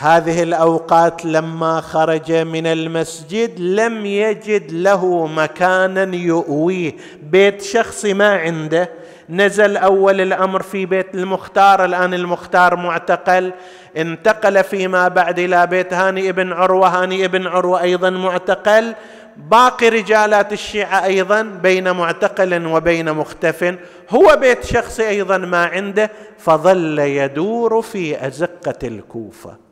هذه 0.00 0.42
الأوقات 0.42 1.24
لما 1.24 1.80
خرج 1.80 2.32
من 2.32 2.66
المسجد 2.66 3.60
لم 3.60 4.06
يجد 4.06 4.72
له 4.72 5.26
مكانا 5.26 6.16
يؤويه. 6.16 6.92
بيت 7.22 7.62
شخصي 7.62 8.14
ما 8.14 8.36
عنده. 8.36 8.90
نزل 9.30 9.76
أول 9.76 10.20
الأمر 10.20 10.62
في 10.62 10.86
بيت 10.86 11.14
المختار 11.14 11.84
الآن 11.84 12.14
المختار 12.14 12.76
معتقل. 12.76 13.52
انتقل 13.96 14.64
فيما 14.64 15.08
بعد 15.08 15.38
إلى 15.38 15.66
بيت 15.66 15.92
هاني 15.92 16.28
ابن 16.28 16.52
عروة. 16.52 16.88
هاني 16.88 17.24
ابن 17.24 17.46
عروة 17.46 17.82
أيضا 17.82 18.10
معتقل. 18.10 18.94
باقي 19.36 19.88
رجالات 19.88 20.52
الشيعة 20.52 21.04
أيضا 21.04 21.42
بين 21.42 21.90
معتقل 21.90 22.66
وبين 22.66 23.12
مختف. 23.12 23.74
هو 24.10 24.36
بيت 24.40 24.64
شخصي 24.64 25.08
أيضا 25.08 25.38
ما 25.38 25.64
عنده 25.64 26.10
فظل 26.38 26.98
يدور 26.98 27.82
في 27.82 28.26
أزقة 28.26 28.78
الكوفة. 28.88 29.67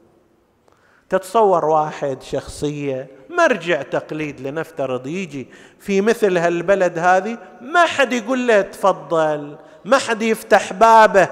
تتصور 1.11 1.65
واحد 1.65 2.23
شخصية 2.23 3.09
مرجع 3.31 3.83
تقليد 3.83 4.41
لنفترض 4.41 5.07
يجي 5.07 5.47
في 5.81 6.01
مثل 6.01 6.39
هالبلد 6.39 6.99
هذه 6.99 7.39
ما 7.61 7.87
حد 7.87 8.13
يقول 8.13 8.47
له 8.49 8.61
تفضل 8.61 9.57
ما 9.85 9.99
حد 9.99 10.23
يفتح 10.23 10.73
بابه. 10.73 11.29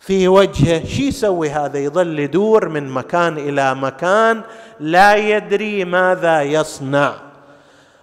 في 0.00 0.28
وجهه 0.28 0.84
شي 0.84 1.08
يسوي 1.08 1.50
هذا؟ 1.50 1.78
يظل 1.78 2.18
يدور 2.18 2.68
من 2.68 2.88
مكان 2.88 3.38
إلى 3.38 3.74
مكان 3.74 4.42
لا 4.80 5.14
يدري 5.14 5.84
ماذا 5.84 6.42
يصنع. 6.42 7.14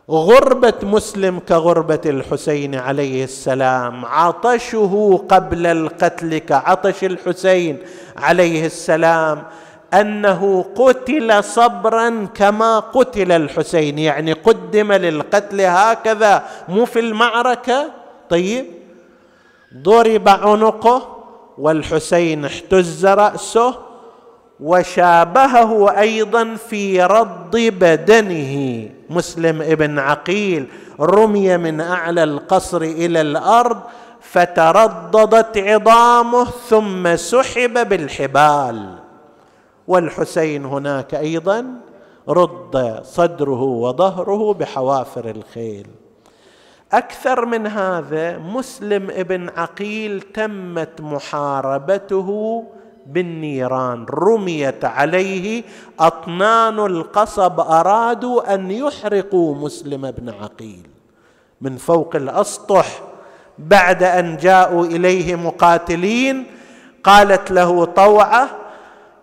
غربة 0.09 0.73
مسلم 0.83 1.39
كغربة 1.39 2.01
الحسين 2.05 2.75
عليه 2.75 3.23
السلام 3.23 4.05
عطشه 4.05 5.25
قبل 5.29 5.65
القتل 5.65 6.37
كعطش 6.37 7.03
الحسين 7.03 7.77
عليه 8.17 8.65
السلام. 8.65 9.43
أنه 10.01 10.65
قتل 10.75 11.43
صبرا 11.43 12.27
كما 12.35 12.79
قتل 12.79 13.31
الحسين 13.31 13.99
يعني 13.99 14.33
قدم 14.33 14.91
للقتل 14.91 15.61
هكذا 15.61 16.43
مو 16.69 16.85
في 16.85 16.99
المعركة؟ 16.99 17.91
طيب. 18.29 18.65
ضرب 19.77 20.29
عنقه 20.29 21.17
والحسين 21.57 22.45
احتز 22.45 23.05
رأسه 23.05 23.75
وشابهه 24.59 25.99
أيضا 25.99 26.55
في 26.69 27.03
رد 27.03 27.51
بدنه. 27.51 28.89
مسلم 29.09 29.61
ابن 29.61 29.99
عقيل 29.99 30.65
رمي 30.99 31.57
من 31.57 31.81
أعلى 31.81 32.23
القصر 32.23 32.81
إلى 32.81 33.21
الأرض 33.21 33.79
فترددت 34.21 35.57
عظامه 35.57 36.47
ثم 36.69 37.15
سحب 37.15 37.89
بالحبال. 37.89 39.02
والحسين 39.87 40.65
هناك 40.65 41.15
أيضا 41.15 41.65
رد 42.29 43.01
صدره 43.03 43.61
وظهره 43.61 44.53
بحوافر 44.53 45.29
الخيل. 45.29 45.87
أكثر 46.93 47.45
من 47.45 47.67
هذا 47.67 48.37
مسلم 48.37 49.09
ابن 49.09 49.49
عقيل 49.49 50.21
تمت 50.21 51.01
محاربته 51.01 52.63
بالنيران 53.07 54.05
رميت 54.09 54.85
عليه 54.85 55.63
أطنان 55.99 56.79
القصب 56.79 57.59
أرادوا 57.59 58.53
أن 58.53 58.71
يحرقوا 58.71 59.55
مسلم 59.55 60.11
بن 60.11 60.29
عقيل. 60.29 60.87
من 61.61 61.77
فوق 61.77 62.15
الأسطح 62.15 63.01
بعد 63.59 64.03
أن 64.03 64.37
جاءوا 64.37 64.85
إليه 64.85 65.35
مقاتلين 65.35 66.45
قالت 67.03 67.51
له 67.51 67.85
طوعة 67.85 68.49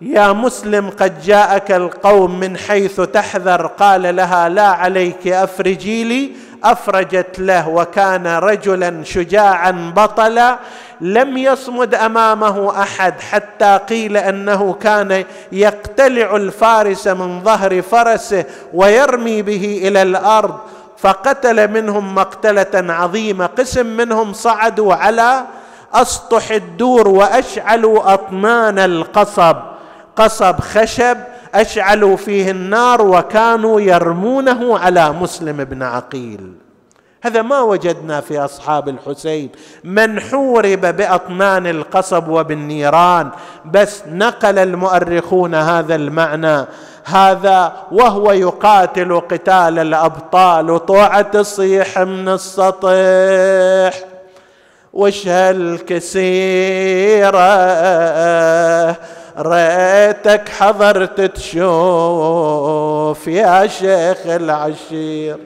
يا 0.01 0.33
مسلم 0.33 0.91
قد 0.91 1.23
جاءك 1.23 1.71
القوم 1.71 2.41
من 2.41 2.57
حيث 2.57 3.01
تحذر 3.01 3.67
قال 3.67 4.17
لها 4.17 4.49
لا 4.49 4.67
عليك 4.67 5.29
أفرجي 5.29 6.05
لي. 6.05 6.31
أفرجت 6.65 7.39
له 7.39 7.69
وكان 7.69 8.27
رجلا 8.27 9.05
شجاعا 9.05 9.93
بطلا 9.97 10.59
لم 11.01 11.39
يصمد 11.39 11.95
أمامه 11.95 12.83
أحد 12.83 13.21
حتى 13.21 13.81
قيل 13.89 14.17
أنه 14.17 14.73
كان 14.73 15.25
يقتلع 15.53 16.37
الفارس 16.37 17.09
من 17.09 17.41
ظهر 17.41 17.83
فرسه 17.83 18.45
ويرمي 18.75 19.43
به 19.43 19.81
إلى 19.85 20.03
الأرض. 20.03 20.59
فقتل 20.99 21.71
منهم 21.71 22.15
مقتلة 22.15 22.93
عظيمة 22.93 23.47
قسم 23.47 23.87
منهم 23.87 24.33
صعدوا 24.33 24.95
على 24.95 25.45
أسطح 25.95 26.51
الدور 26.51 27.09
وأشعلوا 27.09 28.15
أطنان 28.15 28.79
القصب. 28.79 29.57
قصب 30.21 30.61
خشب 30.61 31.17
أشعلوا 31.55 32.17
فيه 32.17 32.51
النار 32.51 33.03
وكانوا 33.03 33.81
يرمونه 33.81 34.79
على 34.79 35.13
مسلم 35.13 35.65
بن 35.65 35.83
عقيل. 35.83 36.53
هذا 37.23 37.43
ما 37.43 37.61
وجدنا 37.61 38.21
في 38.21 38.39
أصحاب 38.39 38.89
الحسين. 38.89 39.51
من 39.85 40.21
حورب 40.21 40.81
بأطنان 40.97 41.67
القصب 41.67 42.29
وبالنيران 42.29 43.31
بس 43.65 44.03
نقل 44.07 44.59
المؤرخون 44.59 45.55
هذا 45.55 45.95
المعنى. 45.95 46.67
هذا 47.05 47.73
وهو 47.93 48.33
يقاتل 48.33 49.21
قتال 49.21 49.79
الأبطال 49.79 50.71
وطوعة 50.71 51.23
تصيح 51.23 51.99
من 51.99 52.29
السطح 52.29 54.05
وش 54.93 55.29
هالكسيرة؟ 55.29 56.21
ريتك 59.39 60.49
حضرت 60.59 61.21
تشوف 61.21 61.61
يا 63.27 63.67
شيخ 63.67 64.19
العشير. 64.27 65.37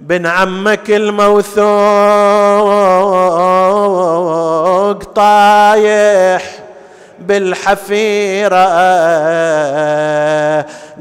بن 0.00 0.26
عمك 0.26 0.90
الموثوق 0.90 1.66
طايح 5.04 6.58
بالحفيرة 7.18 8.66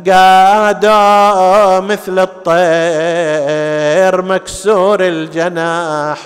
قادوا 0.07 1.79
مثل 1.79 2.19
الطير 2.19 4.21
مكسور 4.21 4.97
الجناحين. 5.01 6.25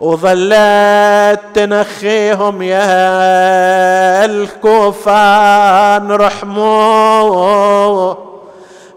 وظلت 0.00 1.40
تنخيهم 1.54 2.62
يا 2.62 4.24
الكوفان 4.24 6.12
رحموا 6.12 7.48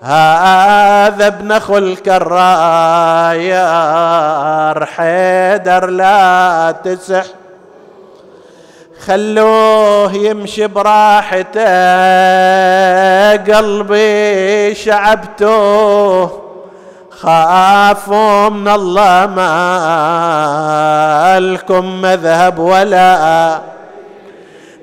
هذا 0.02 1.28
ابن 1.28 1.52
أخو 1.52 1.78
الكراير 1.78 3.56
حيدر 4.86 5.90
لا 5.90 6.76
تسح. 6.84 7.26
خلوه 9.06 10.14
يمشي 10.14 10.68
براحته 10.68 11.62
قلبي 13.36 14.76
شعبته. 14.76 16.51
خافوا 17.22 18.50
من 18.50 18.68
الله 18.68 19.26
ما 19.36 20.60
لكم 21.40 22.02
مذهب 22.02 22.60
ولا 22.60 23.62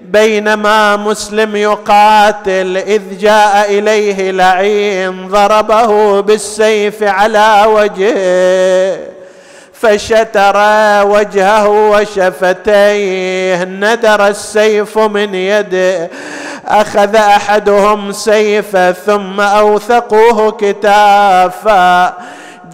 بينما 0.03 0.97
مسلم 0.97 1.57
يقاتل 1.57 2.77
إذ 2.77 3.19
جاء 3.19 3.79
إليه 3.79 4.31
لعين 4.31 5.29
ضربه 5.29 6.21
بالسيف 6.21 7.03
على 7.03 7.65
وجهه 7.69 8.99
فشتر 9.73 10.57
وجهه 11.07 11.69
وشفتيه 11.69 13.65
ندر 13.65 14.27
السيف 14.27 14.99
من 14.99 15.35
يده 15.35 16.11
أخذ 16.69 17.17
أحدهم 17.17 18.13
سيفا 18.13 18.93
ثم 18.93 19.41
أوثقوه 19.41 20.51
كتافا. 20.51 22.15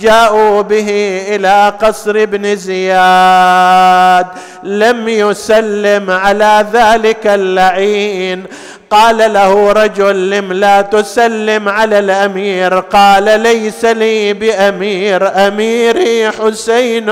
جاءوا 0.00 0.62
به 0.62 1.20
إلى 1.28 1.72
قصر 1.82 2.10
ابن 2.10 2.56
زياد. 2.56 4.26
لم 4.62 5.08
يسلم 5.08 6.10
على 6.10 6.66
ذلك 6.72 7.26
اللعين. 7.26 8.44
قال 8.90 9.32
له 9.32 9.72
رجل 9.72 10.30
لم 10.30 10.52
لا 10.52 10.80
تسلم 10.80 11.68
على 11.68 11.98
الأمير؟ 11.98 12.78
قال 12.78 13.40
ليس 13.40 13.84
لي 13.84 14.32
بأمير 14.32 15.46
أميري 15.46 16.30
حسين. 16.30 17.10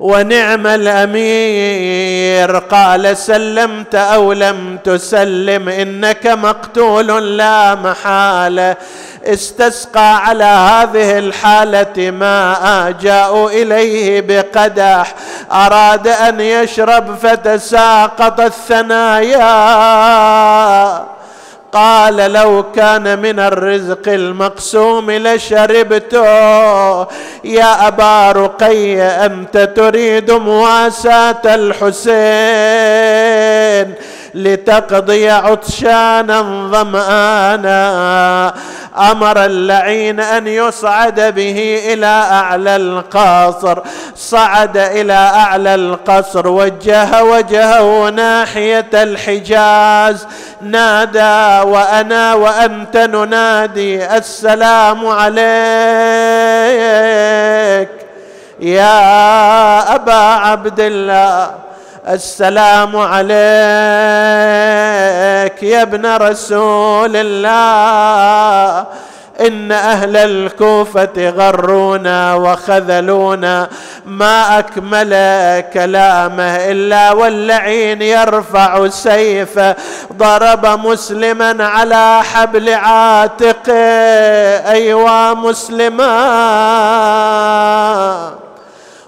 ونعم 0.00 0.66
الأمير. 0.66 2.58
قال 2.58 3.16
سلمت 3.16 3.94
أو 3.94 4.32
لم 4.32 4.78
تسلم 4.84 5.68
إنك 5.68 6.26
مقتول 6.26 7.36
لا 7.36 7.74
محاله 7.74 8.76
استسقى 9.24 10.26
على 10.26 10.44
هذه 10.44 11.18
الحالة 11.18 12.10
ماء 12.10 12.90
جاءوا 12.90 13.50
إليه 13.50 14.20
بقدح. 14.20 15.14
أراد 15.52 16.08
أن 16.08 16.40
يشرب 16.40 17.16
فتساقط 17.22 18.40
الثنايا. 18.40 19.40
قال 21.72 22.16
لو 22.16 22.64
كان 22.74 23.18
من 23.18 23.38
الرزق 23.38 24.08
المقسوم 24.08 25.10
لشربته. 25.10 26.26
يا 27.44 27.88
أبا 27.88 28.32
رقي 28.32 29.02
أنت 29.02 29.58
تريد 29.76 30.30
مواساة 30.30 31.42
الحسين. 31.44 32.10
لتقضي 34.34 35.30
عطشانا 35.30 36.42
ظمآنا 36.72 38.54
أمر 38.98 39.44
اللعين 39.44 40.20
أن 40.20 40.46
يصعد 40.46 41.20
به 41.20 41.82
إلى 41.92 42.06
أعلى 42.06 42.76
القصر. 42.76 43.78
صعد 44.16 44.76
إلى 44.76 45.12
أعلى 45.12 45.74
القصر. 45.74 46.48
وجه 46.48 47.22
وجهه 47.24 48.10
ناحية 48.10 48.90
الحجاز. 48.94 50.26
نادى 50.62 51.68
وأنا 51.68 52.34
وأنت 52.34 52.96
ننادي 52.96 54.16
السلام 54.16 55.06
عليك. 55.06 55.40
يا 58.60 59.94
أبا 59.94 60.12
عبد 60.12 60.80
الله. 60.80 61.50
السلام 62.08 62.96
عليك 62.96 63.32
يا 65.62 65.82
ابن 65.82 66.06
رسول 66.16 67.16
الله. 67.16 68.86
إن 69.40 69.72
أهل 69.72 70.16
الكوفة 70.16 71.28
غرونا 71.30 72.34
وخذلونا. 72.34 73.68
ما 74.06 74.58
أكمل 74.58 75.10
كلامه 75.74 76.56
إلا 76.56 77.12
واللعين 77.12 78.02
يرفع 78.02 78.88
سيفه. 78.88 79.76
ضرب 80.12 80.66
مسلما 80.66 81.64
على 81.64 82.20
حبل 82.22 82.74
عاتقه. 82.74 83.74
أيوا 84.70 85.34
مسلما. 85.34 86.10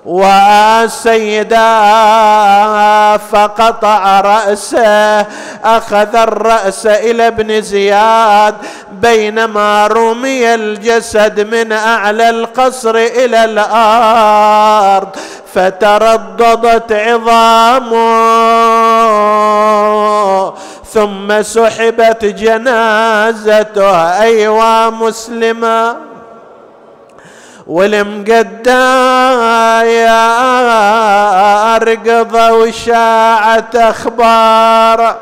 وسيدا 0.05 1.57
فقطع 3.17 4.21
رأسه 4.21 5.21
أخذ 5.65 6.17
الرأس 6.17 6.87
إلى 6.87 7.27
ابن 7.27 7.63
زياد 7.63 8.55
بينما 8.93 9.87
رمي 9.87 10.55
الجسد 10.55 11.41
من 11.55 11.73
أعلى 11.73 12.31
القصر 12.31 12.97
إلى 12.97 13.45
الأرض 13.45 15.09
فترددت 15.55 16.93
عظامه. 16.93 17.93
ثم 20.93 21.43
سحبت 21.43 22.25
جنازته. 22.25 24.21
أيوا 24.23 24.91
مسلمة! 24.91 26.12
والمقدايا 27.67 28.77
أرقض 31.77 32.35
وشاعت 32.35 33.77
أخبار. 33.77 35.17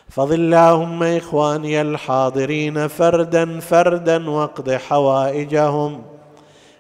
فضل 0.09 0.36
اللهم 0.36 1.03
إخواني 1.03 1.82
الحاضرين 1.82 2.88
فردا 2.88 3.59
فردا 3.59 4.30
واقض 4.30 4.71
حوائجهم. 4.71 6.01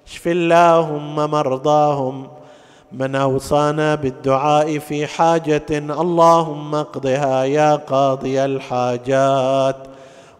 اشف 0.09 0.27
اللهم 0.27 1.15
مرضاهم. 1.15 2.27
من 2.91 3.15
أوصانا 3.15 3.95
بالدعاء 3.95 4.79
في 4.79 5.07
حاجة 5.07 5.65
اللهم 5.71 6.75
اقضها 6.75 7.43
يا 7.43 7.75
قاضي 7.75 8.45
الحاجات. 8.45 9.75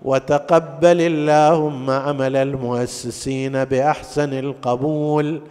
وتقبل 0.02 1.02
اللهم 1.02 1.90
عمل 1.90 2.36
المؤسسين 2.36 3.66
بأحسن 3.66 4.40
القبول 4.40 5.42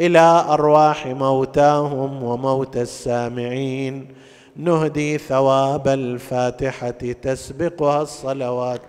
إلى 0.00 0.44
أرواح 0.48 1.06
موتاهم 1.06 2.22
وموتى 2.22 2.82
السامعين. 2.82 4.08
نهدي 4.56 5.18
ثواب 5.18 5.88
الفاتحة 5.88 6.90
تسبقها 7.22 8.02
الصلوات. 8.02 8.80